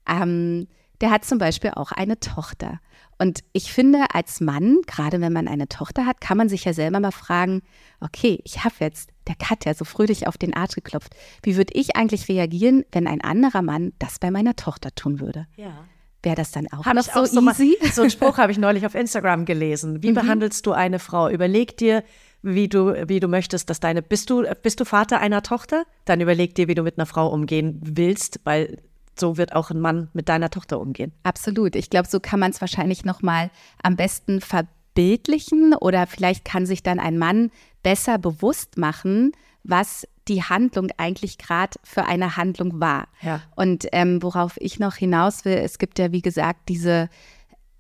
[0.07, 0.69] ähm,
[1.01, 2.81] der hat zum Beispiel auch eine Tochter.
[3.19, 6.73] Und ich finde, als Mann, gerade wenn man eine Tochter hat, kann man sich ja
[6.73, 7.63] selber mal fragen,
[8.01, 11.15] okay, ich habe jetzt der Katja so fröhlich auf den Arsch geklopft.
[11.43, 15.47] Wie würde ich eigentlich reagieren, wenn ein anderer Mann das bei meiner Tochter tun würde?
[15.57, 15.87] ja.
[16.25, 17.77] Wäre das dann auch Hab noch so auch so mal- easy?
[17.93, 20.03] So einen Spruch habe ich neulich auf Instagram gelesen.
[20.03, 21.29] Wie behandelst du eine Frau?
[21.29, 22.03] Überleg dir,
[22.43, 25.85] wie du, wie du möchtest, dass deine, bist du, bist du Vater einer Tochter?
[26.05, 28.83] Dann überleg dir, wie du mit einer Frau umgehen willst, weil
[29.19, 31.13] so wird auch ein Mann mit deiner Tochter umgehen.
[31.23, 31.77] Absolut.
[31.77, 33.51] Ich glaube, so kann man es wahrscheinlich noch mal
[33.83, 37.51] am besten verbildlichen oder vielleicht kann sich dann ein Mann
[37.83, 39.33] besser bewusst machen,
[39.63, 43.09] was die Handlung eigentlich gerade für eine Handlung war.
[43.21, 43.43] Ja.
[43.57, 47.09] Und ähm, worauf ich noch hinaus will, es gibt ja, wie gesagt, diese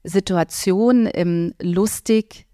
[0.02, 2.46] Situation im lustig,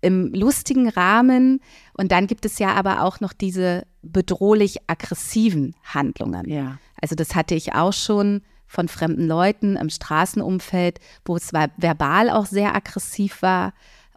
[0.00, 1.60] im lustigen Rahmen
[1.94, 6.46] und dann gibt es ja aber auch noch diese bedrohlich aggressiven Handlungen.
[6.46, 6.78] Ja.
[7.00, 12.44] Also das hatte ich auch schon von fremden Leuten im Straßenumfeld, wo es verbal auch
[12.44, 13.72] sehr aggressiv war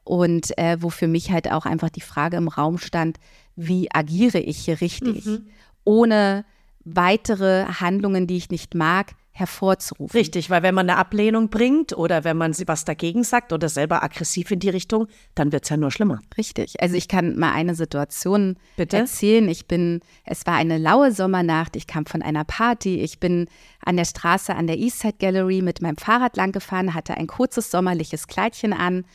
[0.07, 3.17] und äh, wo für mich halt auch einfach die Frage im Raum stand,
[3.55, 5.47] wie agiere ich hier richtig, mhm.
[5.83, 6.45] ohne
[6.83, 10.17] weitere Handlungen, die ich nicht mag, hervorzurufen.
[10.17, 14.03] Richtig, weil wenn man eine Ablehnung bringt oder wenn man was dagegen sagt oder selber
[14.03, 16.19] aggressiv in die Richtung, dann wird es ja nur schlimmer.
[16.37, 16.81] Richtig.
[16.81, 18.97] Also ich kann mal eine Situation Bitte?
[18.97, 19.47] erzählen.
[19.47, 23.47] Ich bin, es war eine laue Sommernacht, ich kam von einer Party, ich bin
[23.85, 27.69] an der Straße an der Eastside Gallery mit meinem Fahrrad lang gefahren, hatte ein kurzes
[27.69, 29.05] sommerliches Kleidchen an.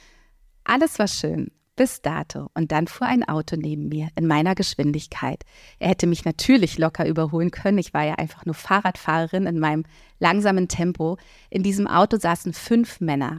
[0.65, 2.51] Alles war schön bis dato.
[2.55, 5.45] Und dann fuhr ein Auto neben mir in meiner Geschwindigkeit.
[5.79, 7.79] Er hätte mich natürlich locker überholen können.
[7.79, 9.85] Ich war ja einfach nur Fahrradfahrerin in meinem
[10.19, 11.17] langsamen Tempo.
[11.51, 13.39] In diesem Auto saßen fünf Männer.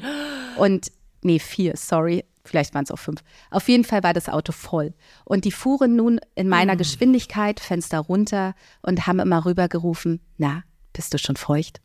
[0.58, 2.26] Und, nee, vier, sorry.
[2.46, 3.24] Vielleicht waren es auch fünf.
[3.52, 4.94] Auf jeden Fall war das Auto voll.
[5.24, 6.78] Und die fuhren nun in meiner mm.
[6.78, 11.80] Geschwindigkeit, Fenster runter und haben immer rübergerufen, na, bist du schon feucht?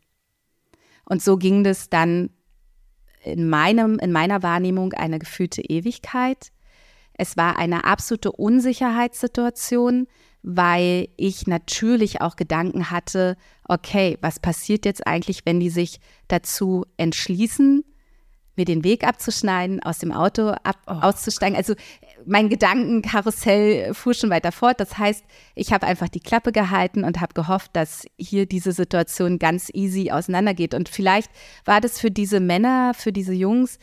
[1.05, 2.31] Und so ging das dann
[3.23, 6.51] in, meinem, in meiner Wahrnehmung eine gefühlte Ewigkeit.
[7.13, 10.07] Es war eine absolute Unsicherheitssituation,
[10.41, 13.35] weil ich natürlich auch Gedanken hatte,
[13.67, 17.83] okay, was passiert jetzt eigentlich, wenn die sich dazu entschließen,
[18.55, 20.91] mir den Weg abzuschneiden, aus dem Auto ab, oh.
[20.91, 21.57] auszusteigen.
[21.57, 21.73] Also
[22.25, 24.79] mein Gedankenkarussell fuhr schon weiter fort.
[24.79, 25.23] Das heißt,
[25.55, 30.11] ich habe einfach die Klappe gehalten und habe gehofft, dass hier diese Situation ganz easy
[30.11, 30.73] auseinandergeht.
[30.73, 31.31] Und vielleicht
[31.65, 33.79] war das für diese Männer, für diese Jungs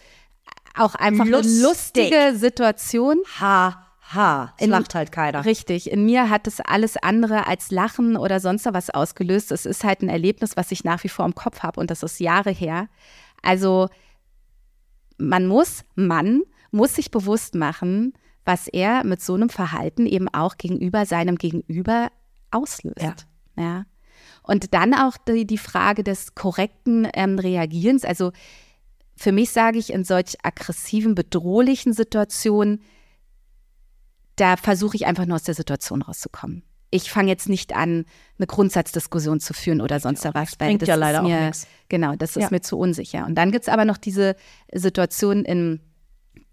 [0.77, 1.53] auch einfach Lustig.
[1.53, 3.19] eine lustige Situation.
[3.41, 3.83] Ha.
[4.15, 5.45] Ha, es lacht halt keiner.
[5.45, 5.91] Richtig.
[5.91, 9.51] In mir hat es alles andere als Lachen oder sonst was ausgelöst.
[9.51, 12.05] Es ist halt ein Erlebnis, was ich nach wie vor im Kopf habe und das
[12.05, 12.89] ist Jahre her.
[13.43, 13.89] Also
[15.19, 18.13] man muss, Mann muss sich bewusst machen,
[18.47, 22.11] was er mit so einem Verhalten eben auch gegenüber seinem Gegenüber
[22.51, 23.27] auslöst.
[23.57, 23.63] Ja.
[23.63, 23.87] ja.
[24.43, 28.05] Und dann auch die, die Frage des korrekten ähm, Reagierens.
[28.05, 28.33] Also
[29.17, 32.81] für mich sage ich in solch aggressiven, bedrohlichen Situationen,
[34.37, 38.05] da versuche ich einfach nur aus der Situation rauszukommen ich fange jetzt nicht an,
[38.39, 40.55] eine Grundsatzdiskussion zu führen oder sonst ja, was.
[40.59, 41.67] Weil das ja leider mir, auch nichts.
[41.89, 42.49] Genau, das ist ja.
[42.51, 43.27] mir zu unsicher.
[43.27, 44.37] Und dann gibt es aber noch diese
[44.73, 45.81] Situation in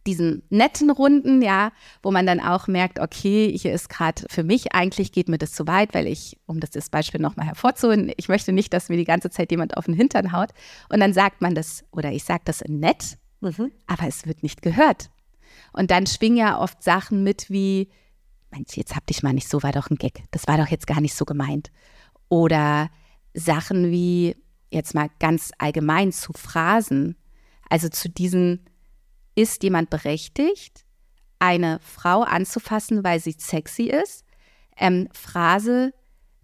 [0.05, 4.73] diesen netten Runden, ja, wo man dann auch merkt, okay, hier ist gerade für mich
[4.73, 8.27] eigentlich geht mir das zu weit, weil ich, um das, das Beispiel nochmal hervorzuholen, ich
[8.27, 10.49] möchte nicht, dass mir die ganze Zeit jemand auf den Hintern haut.
[10.89, 13.71] Und dann sagt man das, oder ich sage das nett, mhm.
[13.87, 15.09] aber es wird nicht gehört.
[15.71, 17.89] Und dann schwingen ja oft Sachen mit wie,
[18.51, 20.23] meinst du, jetzt hab dich mal nicht so, war doch ein Gag.
[20.31, 21.71] Das war doch jetzt gar nicht so gemeint.
[22.29, 22.89] Oder
[23.33, 24.35] Sachen wie,
[24.71, 27.15] jetzt mal ganz allgemein zu Phrasen,
[27.69, 28.65] also zu diesen,
[29.35, 30.85] ist jemand berechtigt,
[31.39, 34.23] eine Frau anzufassen, weil sie sexy ist?
[34.77, 35.93] Ähm, Phrase,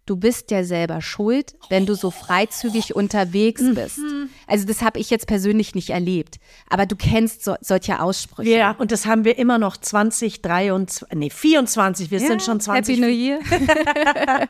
[0.06, 3.76] du bist ja selber schuld, wenn du so freizügig unterwegs mhm.
[3.76, 4.00] bist.
[4.48, 8.50] Also das habe ich jetzt persönlich nicht erlebt, aber du kennst so, solche Aussprüche.
[8.50, 12.60] Ja, und das haben wir immer noch 20, 23, nee, 24, wir ja, sind schon
[12.60, 12.98] 20.
[12.98, 13.40] Happy New Year.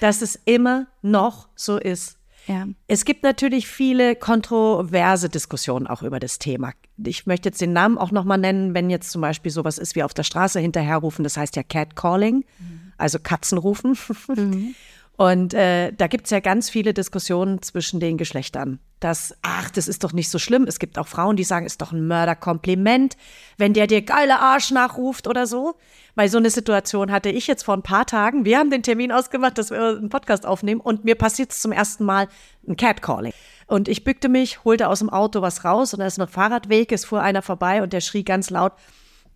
[0.00, 2.18] dass es immer noch so ist.
[2.46, 2.66] Ja.
[2.88, 6.72] Es gibt natürlich viele kontroverse Diskussionen auch über das Thema.
[7.04, 10.02] Ich möchte jetzt den Namen auch nochmal nennen, wenn jetzt zum Beispiel sowas ist wie
[10.02, 12.92] auf der Straße hinterherrufen, das heißt ja Catcalling, mhm.
[12.98, 13.96] also Katzenrufen.
[14.28, 14.74] Mhm.
[15.20, 18.78] Und äh, da gibt es ja ganz viele Diskussionen zwischen den Geschlechtern.
[19.00, 20.64] Dass, ach, das ist doch nicht so schlimm.
[20.64, 23.18] Es gibt auch Frauen, die sagen, ist doch ein Mörderkompliment,
[23.58, 25.74] wenn der dir geile Arsch nachruft oder so.
[26.14, 28.46] Weil so eine Situation hatte ich jetzt vor ein paar Tagen.
[28.46, 31.72] Wir haben den Termin ausgemacht, dass wir einen Podcast aufnehmen und mir passiert es zum
[31.72, 32.28] ersten Mal
[32.66, 33.34] ein Catcalling.
[33.70, 36.90] Und ich bückte mich, holte aus dem Auto was raus und da ist noch Fahrradweg,
[36.90, 38.72] es fuhr einer vorbei und der schrie ganz laut,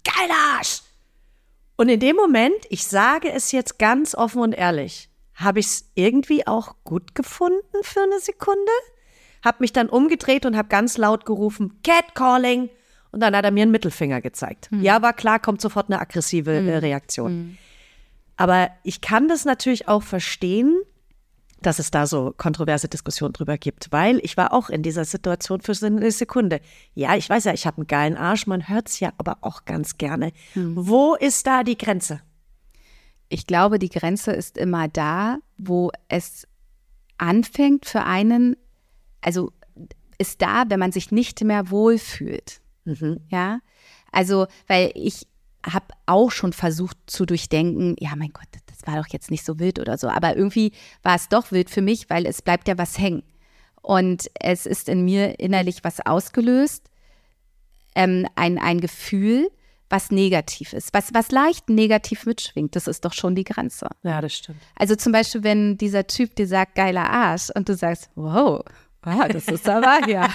[0.03, 0.83] geiler Arsch!
[1.77, 5.91] Und in dem Moment, ich sage es jetzt ganz offen und ehrlich, habe ich es
[5.95, 8.73] irgendwie auch gut gefunden für eine Sekunde.
[9.45, 12.71] Habe mich dann umgedreht und habe ganz laut gerufen, Catcalling.
[13.13, 14.69] Und dann hat er mir einen Mittelfinger gezeigt.
[14.73, 14.83] Hm.
[14.83, 16.79] Ja, war klar, kommt sofort eine aggressive äh, hm.
[16.79, 17.31] Reaktion.
[17.31, 17.59] Hm.
[18.37, 20.77] Aber ich kann das natürlich auch verstehen,
[21.67, 25.61] dass es da so kontroverse Diskussionen drüber gibt, weil ich war auch in dieser Situation
[25.61, 26.61] für so eine Sekunde.
[26.95, 29.65] Ja, ich weiß ja, ich habe einen geilen Arsch, man hört es ja aber auch
[29.65, 30.33] ganz gerne.
[30.53, 30.75] Hm.
[30.77, 32.21] Wo ist da die Grenze?
[33.35, 36.47] ich glaube, die Grenze ist immer da, wo es
[37.19, 38.57] anfängt für einen,
[39.21, 39.53] also
[40.19, 42.61] ist da, wenn man sich nicht mehr wohlfühlt.
[42.85, 43.21] Mhm.
[43.29, 43.59] Ja,
[44.13, 45.27] also, weil ich
[45.67, 49.59] habe auch schon versucht zu durchdenken, ja, mein Gott, das war doch jetzt nicht so
[49.59, 52.79] wild oder so, aber irgendwie war es doch wild für mich, weil es bleibt ja
[52.79, 53.23] was hängen.
[53.83, 56.91] Und es ist in mir innerlich was ausgelöst,
[57.95, 59.51] ähm, ein, ein Gefühl,
[59.91, 63.89] was negativ ist, was, was leicht negativ mitschwingt, das ist doch schon die Grenze.
[64.03, 64.59] Ja, das stimmt.
[64.75, 68.65] Also zum Beispiel, wenn dieser Typ dir sagt, geiler Arsch und du sagst, wow,
[69.03, 70.29] wow das ist aber, ja,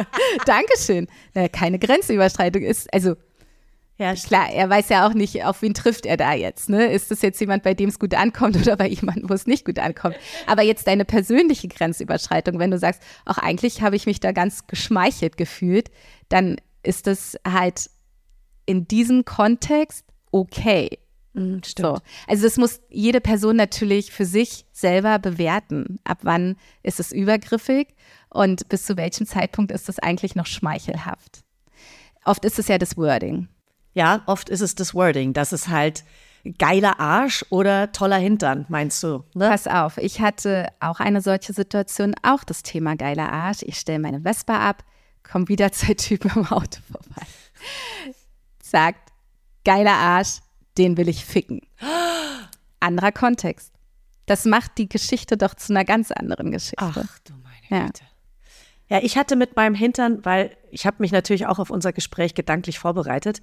[0.44, 1.06] Dankeschön.
[1.32, 3.14] Na, keine Grenzüberschreitung ist, also
[3.98, 6.68] ja, klar, er weiß ja auch nicht, auf wen trifft er da jetzt.
[6.68, 6.92] Ne?
[6.92, 9.64] Ist das jetzt jemand, bei dem es gut ankommt oder bei jemandem, wo es nicht
[9.64, 10.16] gut ankommt?
[10.46, 14.66] Aber jetzt deine persönliche Grenzüberschreitung, wenn du sagst, auch eigentlich habe ich mich da ganz
[14.66, 15.90] geschmeichelt gefühlt,
[16.28, 17.88] dann ist das halt
[18.66, 20.98] in diesem Kontext okay.
[21.32, 21.86] Mhm, stimmt.
[21.86, 21.98] So.
[22.26, 26.00] Also das muss jede Person natürlich für sich selber bewerten.
[26.04, 27.88] Ab wann ist es übergriffig
[28.28, 31.40] und bis zu welchem Zeitpunkt ist es eigentlich noch schmeichelhaft.
[32.26, 33.48] Oft ist es ja das Wording.
[33.96, 36.04] Ja, oft ist es das Wording, das ist halt
[36.58, 39.24] geiler Arsch oder toller Hintern, meinst du?
[39.34, 39.48] Ne?
[39.48, 43.62] Pass auf, ich hatte auch eine solche Situation, auch das Thema geiler Arsch.
[43.62, 44.84] Ich stelle meine Vespa ab,
[45.28, 47.26] komme wieder zwei Typen im Auto vorbei
[48.70, 49.12] sagt,
[49.64, 50.40] geiler Arsch,
[50.78, 51.60] den will ich ficken.
[52.80, 53.72] Anderer Kontext.
[54.26, 56.76] Das macht die Geschichte doch zu einer ganz anderen Geschichte.
[56.78, 58.02] Ach du meine Güte.
[58.88, 58.96] Ja.
[58.98, 62.34] ja, ich hatte mit meinem Hintern, weil ich habe mich natürlich auch auf unser Gespräch
[62.34, 63.40] gedanklich vorbereitet.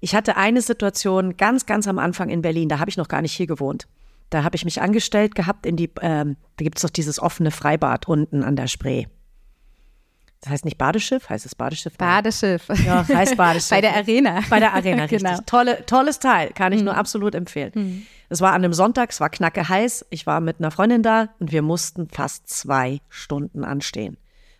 [0.00, 3.22] Ich hatte eine Situation ganz, ganz am Anfang in Berlin, da habe ich noch gar
[3.22, 3.88] nicht hier gewohnt.
[4.30, 7.50] Da habe ich mich angestellt gehabt in die, ähm, da gibt es doch dieses offene
[7.50, 9.06] Freibad unten an der Spree.
[10.40, 11.96] Das heißt nicht Badeschiff, heißt es Badeschiff?
[11.96, 12.68] Badeschiff.
[12.86, 13.70] Ja, heißt Badeschiff.
[13.76, 14.40] Bei der Arena.
[14.48, 15.18] Bei der Arena, richtig.
[15.22, 15.38] genau.
[15.46, 16.86] Tolle, tolles Teil, kann ich mhm.
[16.86, 17.72] nur absolut empfehlen.
[17.74, 18.06] Mhm.
[18.28, 20.06] Es war an einem Sonntag, es war knacke heiß.
[20.10, 24.16] Ich war mit einer Freundin da und wir mussten fast zwei Stunden anstehen.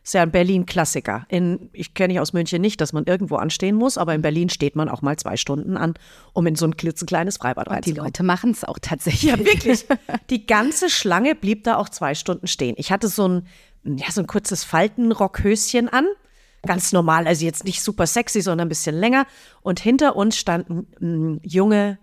[0.08, 1.26] Ist ja ein Berlin-Klassiker.
[1.74, 4.74] ich kenne ich aus München nicht, dass man irgendwo anstehen muss, aber in Berlin steht
[4.74, 5.92] man auch mal zwei Stunden an,
[6.32, 7.94] um in so ein klitzekleines Freibad reinzukommen.
[7.94, 9.30] Die Leute machen es auch tatsächlich.
[9.30, 9.84] Ja, wirklich.
[10.30, 12.74] Die ganze Schlange blieb da auch zwei Stunden stehen.
[12.78, 13.46] Ich hatte so ein
[13.84, 16.06] ja, so ein kurzes Faltenrockhöschen an.
[16.62, 19.26] Ganz normal, also jetzt nicht super sexy, sondern ein bisschen länger.
[19.60, 21.98] Und hinter uns standen mh, junge,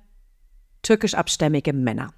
[0.84, 2.14] türkisch-abstämmige Männer.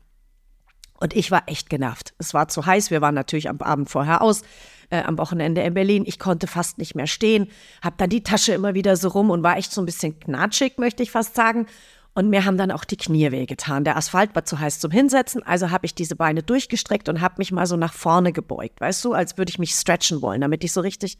[0.99, 2.13] Und ich war echt genervt.
[2.17, 2.91] Es war zu heiß.
[2.91, 4.41] Wir waren natürlich am Abend vorher aus,
[4.89, 6.03] äh, am Wochenende in Berlin.
[6.05, 7.47] Ich konnte fast nicht mehr stehen,
[7.81, 10.77] hab dann die Tasche immer wieder so rum und war echt so ein bisschen knatschig,
[10.77, 11.67] möchte ich fast sagen.
[12.13, 13.83] Und mir haben dann auch die Knie wehgetan.
[13.83, 17.35] Der Asphalt war zu heiß zum Hinsetzen, also habe ich diese Beine durchgestreckt und habe
[17.37, 20.63] mich mal so nach vorne gebeugt, weißt du, als würde ich mich stretchen wollen, damit
[20.63, 21.19] ich so richtig.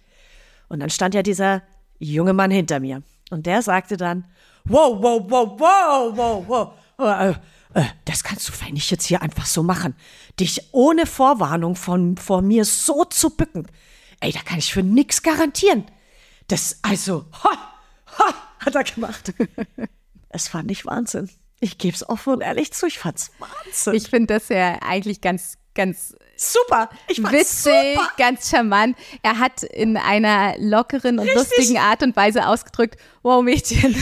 [0.69, 1.61] Und dann stand ja dieser
[1.99, 3.03] junge Mann hinter mir.
[3.29, 4.25] Und der sagte dann,
[4.65, 7.35] wow, wow, wow, wow, wow, wow.
[7.73, 9.95] Äh, das kannst du fein nicht jetzt hier einfach so machen.
[10.39, 13.67] Dich ohne Vorwarnung von vor mir so zu bücken.
[14.19, 15.85] Ey, da kann ich für nix garantieren.
[16.47, 17.57] Das, also, ha,
[18.17, 19.33] ha, hat er gemacht.
[20.29, 21.29] Es fand ich Wahnsinn.
[21.61, 23.95] Ich gebe es offen und ehrlich zu, ich fand's Wahnsinn.
[23.95, 26.89] Ich finde das ja eigentlich ganz, ganz super.
[27.07, 28.11] Ich witzig, super.
[28.17, 28.97] ganz charmant.
[29.21, 31.35] Er hat in einer lockeren und Richtig.
[31.35, 33.95] lustigen Art und Weise ausgedrückt, wow Mädchen,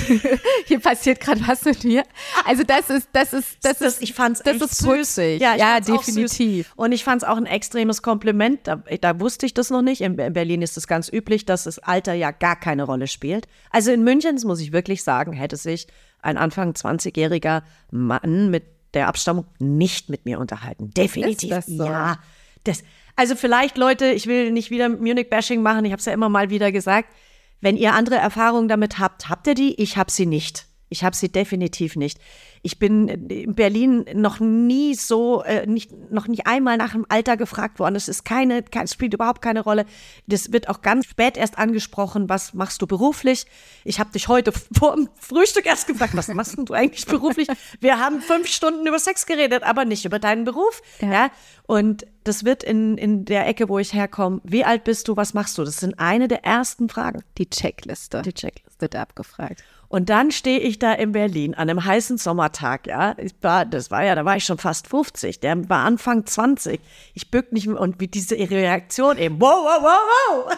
[0.65, 2.03] hier passiert gerade was mit mir.
[2.45, 5.41] Also das ist, das ist, das, das ist, ich fand's das ist pulsig.
[5.41, 6.71] Ja, ja definitiv.
[6.75, 8.61] Und ich fand es auch ein extremes Kompliment.
[8.63, 10.01] Da, da, wusste ich das noch nicht.
[10.01, 13.47] In Berlin ist es ganz üblich, dass das Alter ja gar keine Rolle spielt.
[13.69, 15.87] Also in München, das muss ich wirklich sagen, hätte sich
[16.21, 17.61] ein Anfang 20-jähriger
[17.91, 20.91] Mann mit der Abstammung nicht mit mir unterhalten.
[20.91, 21.49] Definitiv.
[21.49, 21.85] Das so?
[21.85, 22.17] Ja.
[22.63, 22.83] Das,
[23.15, 26.49] also vielleicht, Leute, ich will nicht wieder Munich-Bashing machen, ich habe es ja immer mal
[26.49, 27.13] wieder gesagt.
[27.61, 29.81] Wenn ihr andere Erfahrungen damit habt, habt ihr die?
[29.81, 30.67] Ich habe sie nicht.
[30.95, 32.19] Ich habe sie definitiv nicht.
[32.61, 37.35] Ich bin in Berlin noch nie so, äh, nicht, noch nicht einmal nach dem Alter
[37.35, 37.95] gefragt worden.
[37.95, 39.85] Es ist keine, kein, spielt überhaupt keine Rolle.
[40.25, 42.29] Das wird auch ganz spät erst angesprochen.
[42.29, 43.45] Was machst du beruflich?
[43.83, 47.49] Ich habe dich heute vor dem Frühstück erst gefragt, was machst du eigentlich beruflich?
[47.81, 50.81] Wir haben fünf Stunden über Sex geredet, aber nicht über deinen Beruf.
[51.01, 51.11] Ja.
[51.11, 51.31] ja?
[51.67, 54.39] Und das wird in, in der Ecke, wo ich herkomme.
[54.45, 55.17] Wie alt bist du?
[55.17, 55.65] Was machst du?
[55.65, 57.21] Das sind eine der ersten Fragen.
[57.37, 58.21] Die Checkliste.
[58.21, 59.63] Die Checkliste wird abgefragt.
[59.95, 63.15] Und dann stehe ich da in Berlin an einem heißen Sommertag, ja.
[63.17, 65.39] Ich war, das war ja, da war ich schon fast 50.
[65.39, 66.81] Der war Anfang 20.
[67.13, 70.57] Ich bück nicht mehr und wie diese Reaktion eben, wow, wow, wow, wow.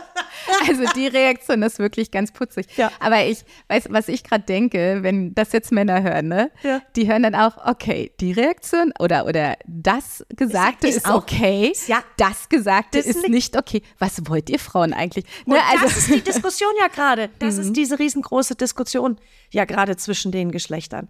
[0.67, 2.65] Also die Reaktion ist wirklich ganz putzig.
[2.77, 2.91] Ja.
[2.99, 6.49] Aber ich weiß, was ich gerade denke, wenn das jetzt Männer hören, ne?
[6.63, 6.81] Ja.
[6.95, 11.73] Die hören dann auch, okay, die Reaktion oder, oder das Gesagte ist, ist, ist okay.
[11.85, 12.01] Ja.
[12.17, 13.83] Das Gesagte das ist nicht okay.
[13.99, 15.25] Was wollt ihr Frauen eigentlich?
[15.45, 15.57] Ne?
[15.69, 17.29] Also, das ist die Diskussion ja gerade.
[17.37, 17.61] Das mhm.
[17.61, 19.19] ist diese riesengroße Diskussion
[19.51, 21.09] ja gerade zwischen den Geschlechtern.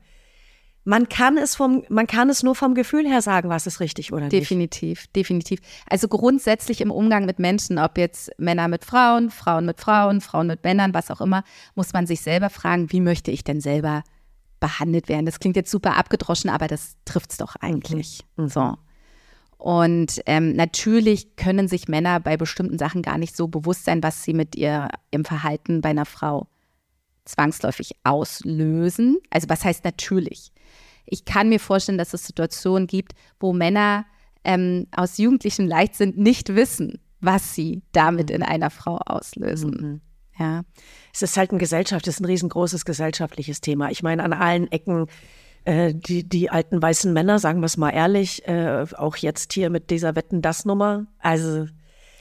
[0.84, 4.14] Man kann es vom, man kann es nur vom Gefühl her sagen, was ist richtig
[4.14, 5.16] oder definitiv, nicht.
[5.16, 5.84] Definitiv, definitiv.
[5.90, 10.48] Also grundsätzlich im Umgang mit Menschen, ob jetzt Männer mit Frauen, Frauen mit Frauen, Frauen
[10.48, 11.44] mit Männern, was auch immer,
[11.76, 14.04] muss man sich selber fragen, wie möchte ich denn selber
[14.62, 15.26] behandelt werden?
[15.26, 18.22] Das klingt jetzt super abgedroschen, aber das trifft es doch eigentlich.
[18.38, 18.48] Mhm.
[18.48, 18.78] So.
[19.58, 24.24] Und ähm, natürlich können sich Männer bei bestimmten Sachen gar nicht so bewusst sein, was
[24.24, 26.48] sie mit ihr im Verhalten bei einer Frau
[27.28, 29.18] zwangsläufig auslösen.
[29.30, 30.52] Also was heißt natürlich?
[31.06, 34.06] Ich kann mir vorstellen, dass es Situationen gibt, wo Männer
[34.44, 39.72] ähm, aus jugendlichem Leichtsinn nicht wissen, was sie damit in einer Frau auslösen.
[39.72, 40.02] Mhm.
[40.40, 40.64] Ja.
[41.14, 43.90] Es ist halt ein Gesellschaft, es ist ein riesengroßes gesellschaftliches Thema.
[43.90, 45.08] Ich meine, an allen Ecken
[45.68, 49.70] äh, die, die alten weißen Männer, sagen wir es mal ehrlich, äh, auch jetzt hier
[49.70, 51.08] mit dieser Wetten-Das-Nummer.
[51.20, 51.66] Also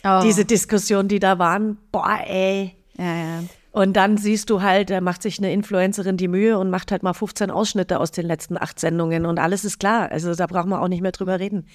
[0.02, 0.20] oh.
[0.24, 2.74] diese Diskussion, die da waren, boah, ey.
[2.98, 3.42] Ja, ja.
[3.76, 7.02] Und dann siehst du halt, da macht sich eine Influencerin die Mühe und macht halt
[7.02, 10.10] mal 15 Ausschnitte aus den letzten acht Sendungen und alles ist klar.
[10.10, 11.66] Also da brauchen wir auch nicht mehr drüber reden.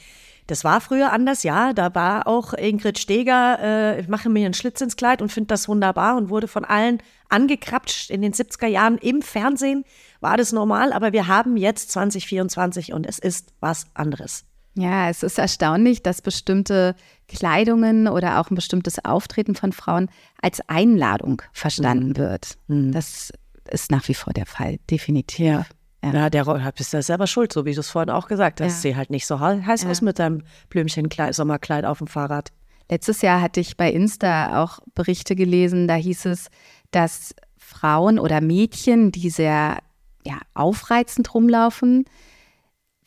[0.47, 1.73] Das war früher anders, ja.
[1.73, 5.49] Da war auch Ingrid Steger, äh, ich mache mir einen Schlitz ins Kleid und finde
[5.49, 9.85] das wunderbar und wurde von allen angekrapscht in den 70er Jahren im Fernsehen.
[10.21, 14.50] War das normal, aber wir haben jetzt 2024 und es ist was anderes.
[14.75, 16.95] Ja, es ist erstaunlich, dass bestimmte
[17.27, 20.09] Kleidungen oder auch ein bestimmtes Auftreten von Frauen
[20.41, 22.17] als Einladung verstanden mhm.
[22.17, 22.57] wird.
[22.67, 22.91] Mhm.
[22.91, 23.31] Das
[23.69, 25.45] ist nach wie vor der Fall, definitiv.
[25.45, 25.65] Ja.
[26.03, 28.83] Ja, ja der bist ja selber schuld, so wie du es vorhin auch gesagt hast.
[28.83, 28.91] Ja.
[28.91, 29.89] Sieh halt nicht so heiß ja.
[29.89, 32.49] aus mit deinem Blümchenkleid, Sommerkleid auf dem Fahrrad.
[32.89, 36.49] Letztes Jahr hatte ich bei Insta auch Berichte gelesen, da hieß es,
[36.91, 39.77] dass Frauen oder Mädchen, die sehr
[40.25, 42.05] ja, aufreizend rumlaufen,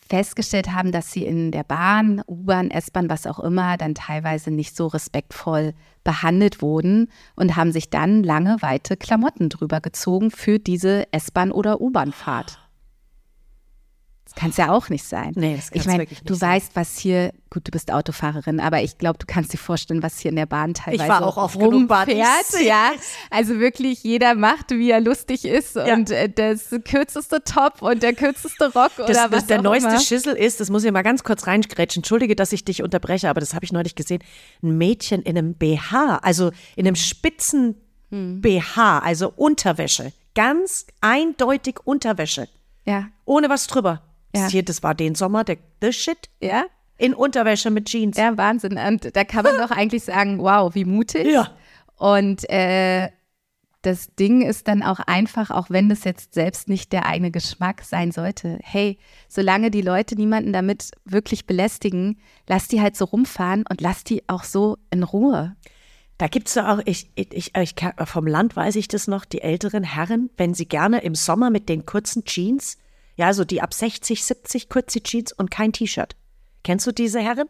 [0.08, 4.76] festgestellt haben, dass sie in der Bahn, U-Bahn, S-Bahn, was auch immer, dann teilweise nicht
[4.76, 5.74] so respektvoll
[6.04, 11.80] behandelt wurden und haben sich dann lange weite Klamotten drüber gezogen für diese S-Bahn oder
[11.80, 12.63] U-Bahn-Fahrt.
[14.36, 15.32] Kann es ja auch nicht sein.
[15.36, 16.50] Nee, das ich meine, du sein.
[16.50, 20.18] weißt, was hier, gut, du bist Autofahrerin, aber ich glaube, du kannst dir vorstellen, was
[20.18, 22.08] hier in der Bahn teilweise ich war auch auf rumfährt.
[22.64, 22.92] Ja,
[23.30, 25.94] also wirklich jeder macht, wie er lustig ist ja.
[25.94, 30.00] und äh, das kürzeste Top und der kürzeste Rock das, oder was Der neueste immer.
[30.00, 32.00] Schissel ist, das muss ich mal ganz kurz reingrätschen.
[32.00, 34.22] Entschuldige, dass ich dich unterbreche, aber das habe ich neulich gesehen.
[34.62, 37.76] Ein Mädchen in einem BH, also in einem spitzen
[38.10, 38.40] hm.
[38.40, 40.12] BH, also Unterwäsche.
[40.34, 42.48] Ganz eindeutig Unterwäsche.
[42.84, 43.08] Ja.
[43.24, 44.02] Ohne was drüber.
[44.34, 44.48] Ja.
[44.48, 46.28] Hier, das war den Sommer, der The Shit.
[46.40, 46.64] Ja.
[46.96, 48.16] In Unterwäsche mit Jeans.
[48.16, 48.78] Ja, Wahnsinn.
[48.78, 51.26] Und da kann man doch eigentlich sagen, wow, wie mutig.
[51.26, 51.50] Ja.
[51.96, 53.10] Und äh,
[53.84, 57.82] das Ding ist dann auch einfach, auch wenn das jetzt selbst nicht der eigene Geschmack
[57.82, 62.18] sein sollte, hey, solange die Leute niemanden damit wirklich belästigen,
[62.48, 65.54] lass die halt so rumfahren und lass die auch so in Ruhe.
[66.16, 67.74] Da gibt es ja auch, ich, ich, ich,
[68.04, 71.68] vom Land weiß ich das noch, die älteren Herren, wenn sie gerne im Sommer mit
[71.68, 72.78] den kurzen Jeans
[73.16, 76.16] ja, so die ab 60, 70 kurze Jeans und kein T-Shirt.
[76.62, 77.48] Kennst du diese Herren?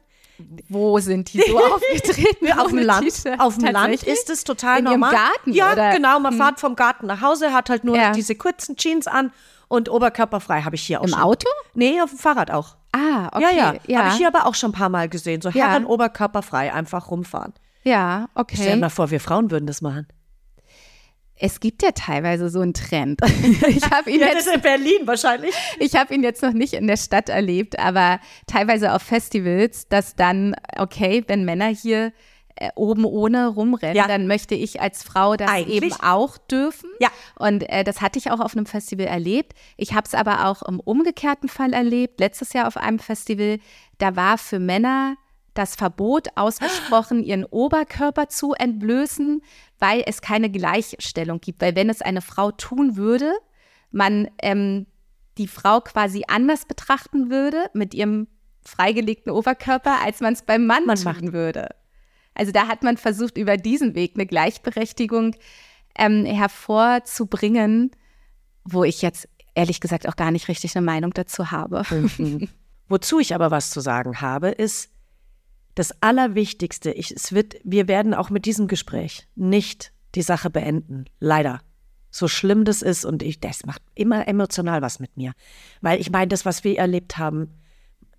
[0.69, 2.53] Wo sind die so aufgetreten?
[2.59, 3.25] auf dem Land.
[3.39, 5.13] Auf dem Land ist es total In normal.
[5.13, 5.93] Im Garten, ja, oder?
[5.93, 6.19] genau.
[6.19, 6.41] Man hm.
[6.41, 8.13] fährt vom Garten nach Hause, hat halt nur ja.
[8.13, 9.33] diese kurzen Jeans an
[9.69, 11.19] und oberkörperfrei habe ich hier auch Im schon.
[11.19, 11.49] Im Auto?
[11.75, 12.77] Nee, auf dem Fahrrad auch.
[12.93, 13.43] Ah, okay.
[13.43, 13.75] Ja, ja.
[13.87, 13.99] ja.
[14.01, 15.41] Habe ich hier aber auch schon ein paar Mal gesehen.
[15.41, 15.89] So Herren ja.
[15.89, 17.55] oberkörperfrei einfach rumfahren.
[17.85, 18.57] Ja, okay.
[18.57, 20.07] Stell dir mal vor, wir Frauen würden das machen.
[21.37, 23.21] Es gibt ja teilweise so einen Trend.
[23.67, 25.55] Ich habe ihn ja, jetzt in Berlin wahrscheinlich.
[25.79, 30.15] Ich habe ihn jetzt noch nicht in der Stadt erlebt, aber teilweise auf Festivals, dass
[30.15, 32.13] dann okay, wenn Männer hier
[32.57, 34.07] äh, oben ohne rumrennen, ja.
[34.07, 35.83] dann möchte ich als Frau das Eigentlich?
[35.83, 36.89] eben auch dürfen.
[37.01, 37.09] Ja.
[37.37, 39.55] Und äh, das hatte ich auch auf einem Festival erlebt.
[39.77, 42.21] Ich habe es aber auch im umgekehrten Fall erlebt.
[42.21, 43.59] Letztes Jahr auf einem Festival,
[43.99, 45.17] da war für Männer
[45.55, 49.43] das Verbot ausgesprochen, ihren Oberkörper zu entblößen,
[49.85, 51.61] weil es keine Gleichstellung gibt.
[51.61, 53.35] Weil wenn es eine Frau tun würde,
[53.91, 54.87] man ähm,
[55.37, 58.27] die Frau quasi anders betrachten würde mit ihrem
[58.63, 61.69] freigelegten Oberkörper, als man es beim Mann man machen würde.
[62.33, 65.37] Also da hat man versucht, über diesen Weg eine Gleichberechtigung
[65.99, 67.91] ähm, hervorzubringen,
[68.65, 71.83] wo ich jetzt ehrlich gesagt auch gar nicht richtig eine Meinung dazu habe.
[71.91, 72.49] Mhm.
[72.89, 74.94] Wozu ich aber was zu sagen habe, ist,
[75.75, 81.07] das Allerwichtigste, ich, es wird, wir werden auch mit diesem Gespräch nicht die Sache beenden.
[81.19, 81.61] Leider.
[82.11, 85.33] So schlimm das ist und ich, das macht immer emotional was mit mir.
[85.81, 87.49] Weil ich meine, das, was wir erlebt haben,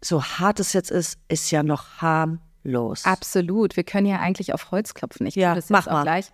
[0.03, 3.05] so hart es jetzt ist, ist ja noch harmlos.
[3.05, 3.77] Absolut.
[3.77, 5.25] Wir können ja eigentlich auf Holz klopfen.
[5.25, 6.03] Ich ja, das mach mal.
[6.03, 6.29] gleich.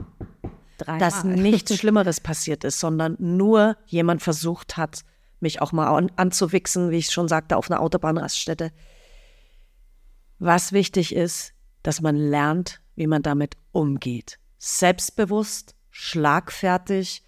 [0.98, 5.02] Dass nichts Schlimmeres passiert ist, sondern nur jemand versucht hat,
[5.40, 8.72] mich auch mal an, anzuwichsen, wie ich schon sagte, auf einer Autobahnraststätte
[10.42, 14.40] was wichtig ist, dass man lernt, wie man damit umgeht.
[14.58, 17.24] Selbstbewusst, schlagfertig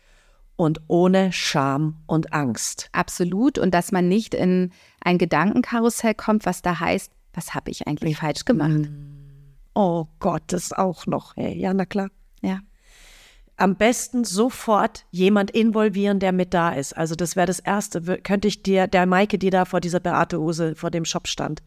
[0.55, 2.89] und ohne Scham und Angst.
[2.91, 3.57] Absolut.
[3.59, 8.17] Und dass man nicht in ein Gedankenkarussell kommt, was da heißt, was habe ich eigentlich
[8.17, 8.89] falsch gemacht?
[9.75, 11.35] Oh Gott, das auch noch.
[11.35, 12.09] Hey, ja, na klar.
[12.41, 12.59] Ja.
[13.57, 16.97] Am besten sofort jemand involvieren, der mit da ist.
[16.97, 18.01] Also das wäre das Erste.
[18.23, 21.61] Könnte ich dir, der Maike, die da vor dieser Beate Ose vor dem Shop stand,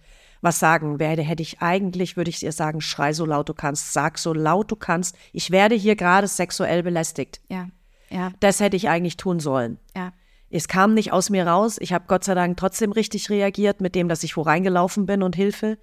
[0.47, 3.93] was sagen werde, hätte ich eigentlich, würde ich ihr sagen, schrei so laut du kannst,
[3.93, 5.17] sag so laut du kannst.
[5.33, 7.41] Ich werde hier gerade sexuell belästigt.
[7.49, 7.69] Ja.
[8.09, 8.31] Ja.
[8.39, 9.79] Das hätte ich eigentlich tun sollen.
[9.95, 10.13] Ja.
[10.49, 11.77] Es kam nicht aus mir raus.
[11.81, 15.25] Ich habe Gott sei Dank trotzdem richtig reagiert mit dem, dass ich wo reingelaufen bin
[15.25, 15.79] und Hilfe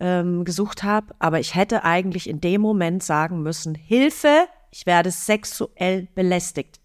[0.00, 1.14] ähm, gesucht habe.
[1.18, 6.80] Aber ich hätte eigentlich in dem Moment sagen müssen, Hilfe, ich werde sexuell belästigt.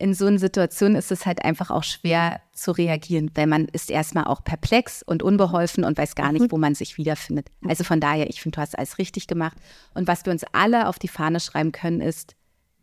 [0.00, 3.90] In so einer Situation ist es halt einfach auch schwer zu reagieren, weil man ist
[3.90, 7.48] erstmal auch perplex und unbeholfen und weiß gar nicht, wo man sich wiederfindet.
[7.68, 9.56] Also von daher, ich finde, du hast alles richtig gemacht.
[9.94, 12.34] Und was wir uns alle auf die Fahne schreiben können, ist,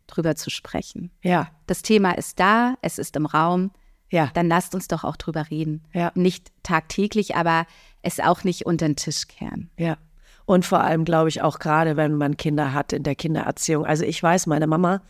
[0.06, 1.10] drüber zu sprechen.
[1.22, 3.72] Ja, Das Thema ist da, es ist im Raum.
[4.10, 4.30] ja.
[4.32, 5.84] Dann lasst uns doch auch drüber reden.
[5.92, 6.12] Ja.
[6.14, 7.66] Nicht tagtäglich, aber
[8.00, 9.70] es auch nicht unter den Tisch kehren.
[9.76, 9.98] Ja.
[10.46, 13.84] Und vor allem glaube ich auch gerade, wenn man Kinder hat in der Kindererziehung.
[13.84, 15.02] Also ich weiß, meine Mama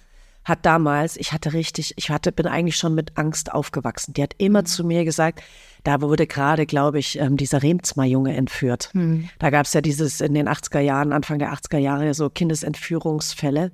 [0.49, 4.15] hat damals, ich hatte richtig, ich hatte, bin eigentlich schon mit Angst aufgewachsen.
[4.15, 5.43] Die hat immer zu mir gesagt,
[5.85, 8.91] da wurde gerade, glaube ich, ähm, dieser Remzmar-Junge entführt.
[9.39, 13.73] Da gab es ja dieses in den 80er Jahren, Anfang der 80er Jahre, so Kindesentführungsfälle.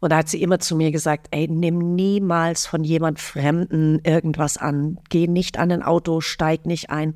[0.00, 4.56] Und da hat sie immer zu mir gesagt, ey, nimm niemals von jemand Fremden irgendwas
[4.56, 4.98] an.
[5.08, 7.14] Geh nicht an ein Auto, steig nicht ein.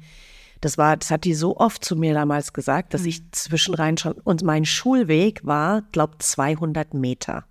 [0.60, 4.12] Das war, das hat die so oft zu mir damals gesagt, dass ich zwischenrein schon,
[4.12, 7.44] und mein Schulweg war, glaub, 200 Meter.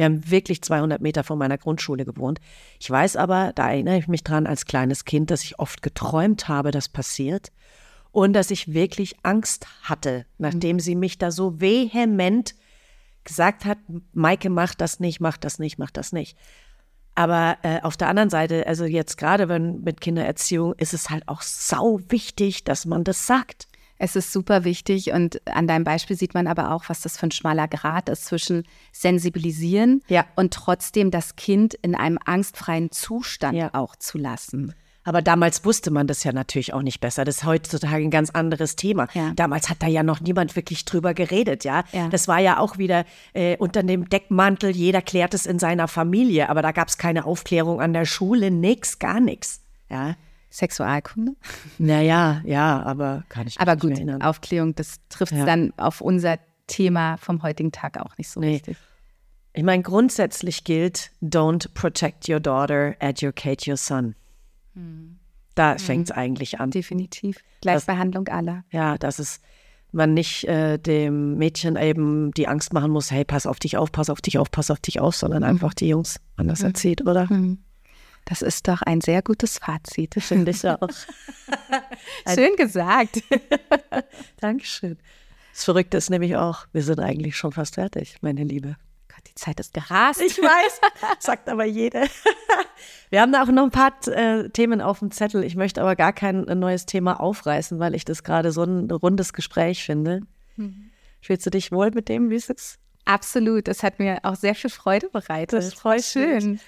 [0.00, 2.40] Wir haben wirklich 200 Meter von meiner Grundschule gewohnt.
[2.78, 6.48] Ich weiß aber, da erinnere ich mich dran als kleines Kind, dass ich oft geträumt
[6.48, 7.52] habe, das passiert.
[8.10, 12.54] Und dass ich wirklich Angst hatte, nachdem sie mich da so vehement
[13.24, 13.76] gesagt hat,
[14.14, 16.34] Maike, mach das nicht, mach das nicht, mach das nicht.
[17.14, 21.28] Aber äh, auf der anderen Seite, also jetzt gerade wenn mit Kindererziehung, ist es halt
[21.28, 23.68] auch sau wichtig, dass man das sagt.
[24.02, 27.26] Es ist super wichtig und an deinem Beispiel sieht man aber auch, was das für
[27.26, 30.24] ein schmaler Grad ist zwischen sensibilisieren Ja.
[30.36, 33.70] und trotzdem das Kind in einem angstfreien Zustand Ja.
[33.74, 34.74] auch zu lassen.
[35.04, 37.24] Aber damals wusste man das ja natürlich auch nicht besser.
[37.24, 39.06] Das ist heutzutage ein ganz anderes Thema.
[39.14, 39.32] Ja.
[39.34, 41.84] Damals hat da ja noch niemand wirklich drüber geredet, ja.
[41.92, 42.08] Ja.
[42.08, 46.48] Das war ja auch wieder äh, unter dem Deckmantel, jeder klärt es in seiner Familie,
[46.48, 49.62] aber da gab es keine Aufklärung an der Schule, nix, gar nichts.
[49.90, 50.16] Ja.
[50.50, 51.36] Sexualkunde.
[51.78, 54.20] Naja, ja, aber kann ich mich Aber nicht gut, erinnern.
[54.22, 55.44] Aufklärung, das trifft Ja.
[55.46, 58.54] dann auf unser Thema vom heutigen Tag auch nicht so Nee.
[58.54, 58.76] richtig.
[59.52, 64.14] Ich meine, grundsätzlich gilt, don't protect your daughter, educate your son.
[65.54, 66.70] Da fängt es eigentlich an.
[66.70, 67.38] Definitiv.
[67.60, 68.64] Gleichbehandlung aller.
[68.70, 69.40] Ja, dass es
[69.92, 73.90] man nicht äh, dem Mädchen eben die Angst machen muss, hey, pass auf dich auf,
[73.90, 77.28] pass auf dich auf, pass auf dich auf, sondern einfach die Jungs anders erzieht, oder?
[78.30, 80.14] Das ist doch ein sehr gutes Fazit.
[80.14, 80.78] Finde ich auch.
[82.32, 83.24] Schön gesagt.
[84.40, 84.98] Dankeschön.
[85.52, 88.76] Das Verrückte ist nämlich auch, wir sind eigentlich schon fast fertig, meine Liebe.
[89.08, 90.22] Gott, die Zeit ist gerast.
[90.22, 90.80] Ich weiß,
[91.18, 92.04] sagt aber jede.
[93.10, 95.42] Wir haben da auch noch ein paar äh, Themen auf dem Zettel.
[95.42, 98.88] Ich möchte aber gar kein äh, neues Thema aufreißen, weil ich das gerade so ein
[98.92, 100.20] rundes Gespräch finde.
[101.20, 102.78] Fühlst du dich wohl mit dem, wie es ist?
[103.06, 103.66] Absolut.
[103.66, 105.58] Das hat mir auch sehr viel Freude bereitet.
[105.58, 106.60] Das freut Schön.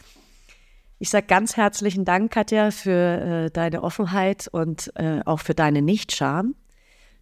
[1.03, 5.83] Ich sage ganz herzlichen Dank, Katja, für äh, deine Offenheit und äh, auch für deine
[5.83, 6.55] Nichtscham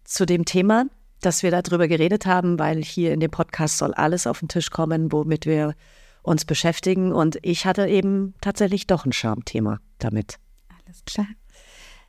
[0.03, 0.85] zu dem Thema,
[1.19, 4.69] dass wir darüber geredet haben, weil hier in dem Podcast soll alles auf den Tisch
[4.69, 5.73] kommen, womit wir
[6.21, 7.11] uns beschäftigen.
[7.11, 10.35] Und ich hatte eben tatsächlich doch ein Schamthema damit.
[10.85, 11.25] Alles klar.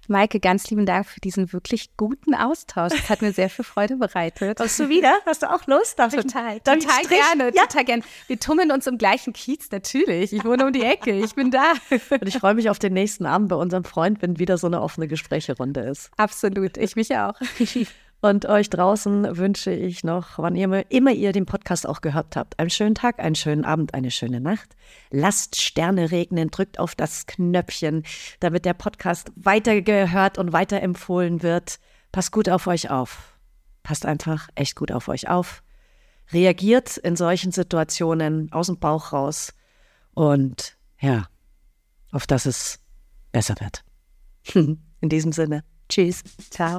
[0.08, 2.92] Maike, ganz lieben Dank für diesen wirklich guten Austausch.
[2.92, 4.58] Das hat mir sehr viel Freude bereitet.
[4.58, 5.12] Kommst du wieder?
[5.26, 5.98] Hast du auch Lust?
[5.98, 7.62] Darf Total, ich total gerne, Ja.
[7.66, 8.02] total gerne.
[8.26, 10.32] Wir tummeln uns im gleichen Kiez, natürlich.
[10.32, 11.72] Ich wohne um die Ecke, ich bin da.
[12.10, 14.80] Und ich freue mich auf den nächsten Abend bei unserem Freund, wenn wieder so eine
[14.82, 16.10] offene Gesprächerunde ist.
[16.16, 17.34] Absolut, ich mich auch.
[18.22, 22.56] Und euch draußen wünsche ich noch, wann ihr immer ihr den Podcast auch gehört habt,
[22.60, 24.76] einen schönen Tag, einen schönen Abend, eine schöne Nacht.
[25.10, 28.04] Lasst Sterne regnen, drückt auf das Knöpfchen,
[28.38, 31.80] damit der Podcast weitergehört und weiterempfohlen wird.
[32.12, 33.36] Passt gut auf euch auf.
[33.82, 35.64] Passt einfach echt gut auf euch auf.
[36.30, 39.52] Reagiert in solchen Situationen aus dem Bauch raus
[40.14, 41.26] und ja,
[42.12, 42.78] auf dass es
[43.32, 43.84] besser wird.
[45.00, 46.22] In diesem Sinne, tschüss.
[46.50, 46.78] Ciao.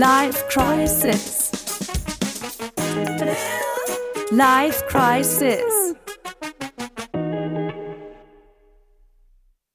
[0.00, 1.52] Life crisis.
[4.32, 5.94] Life crisis.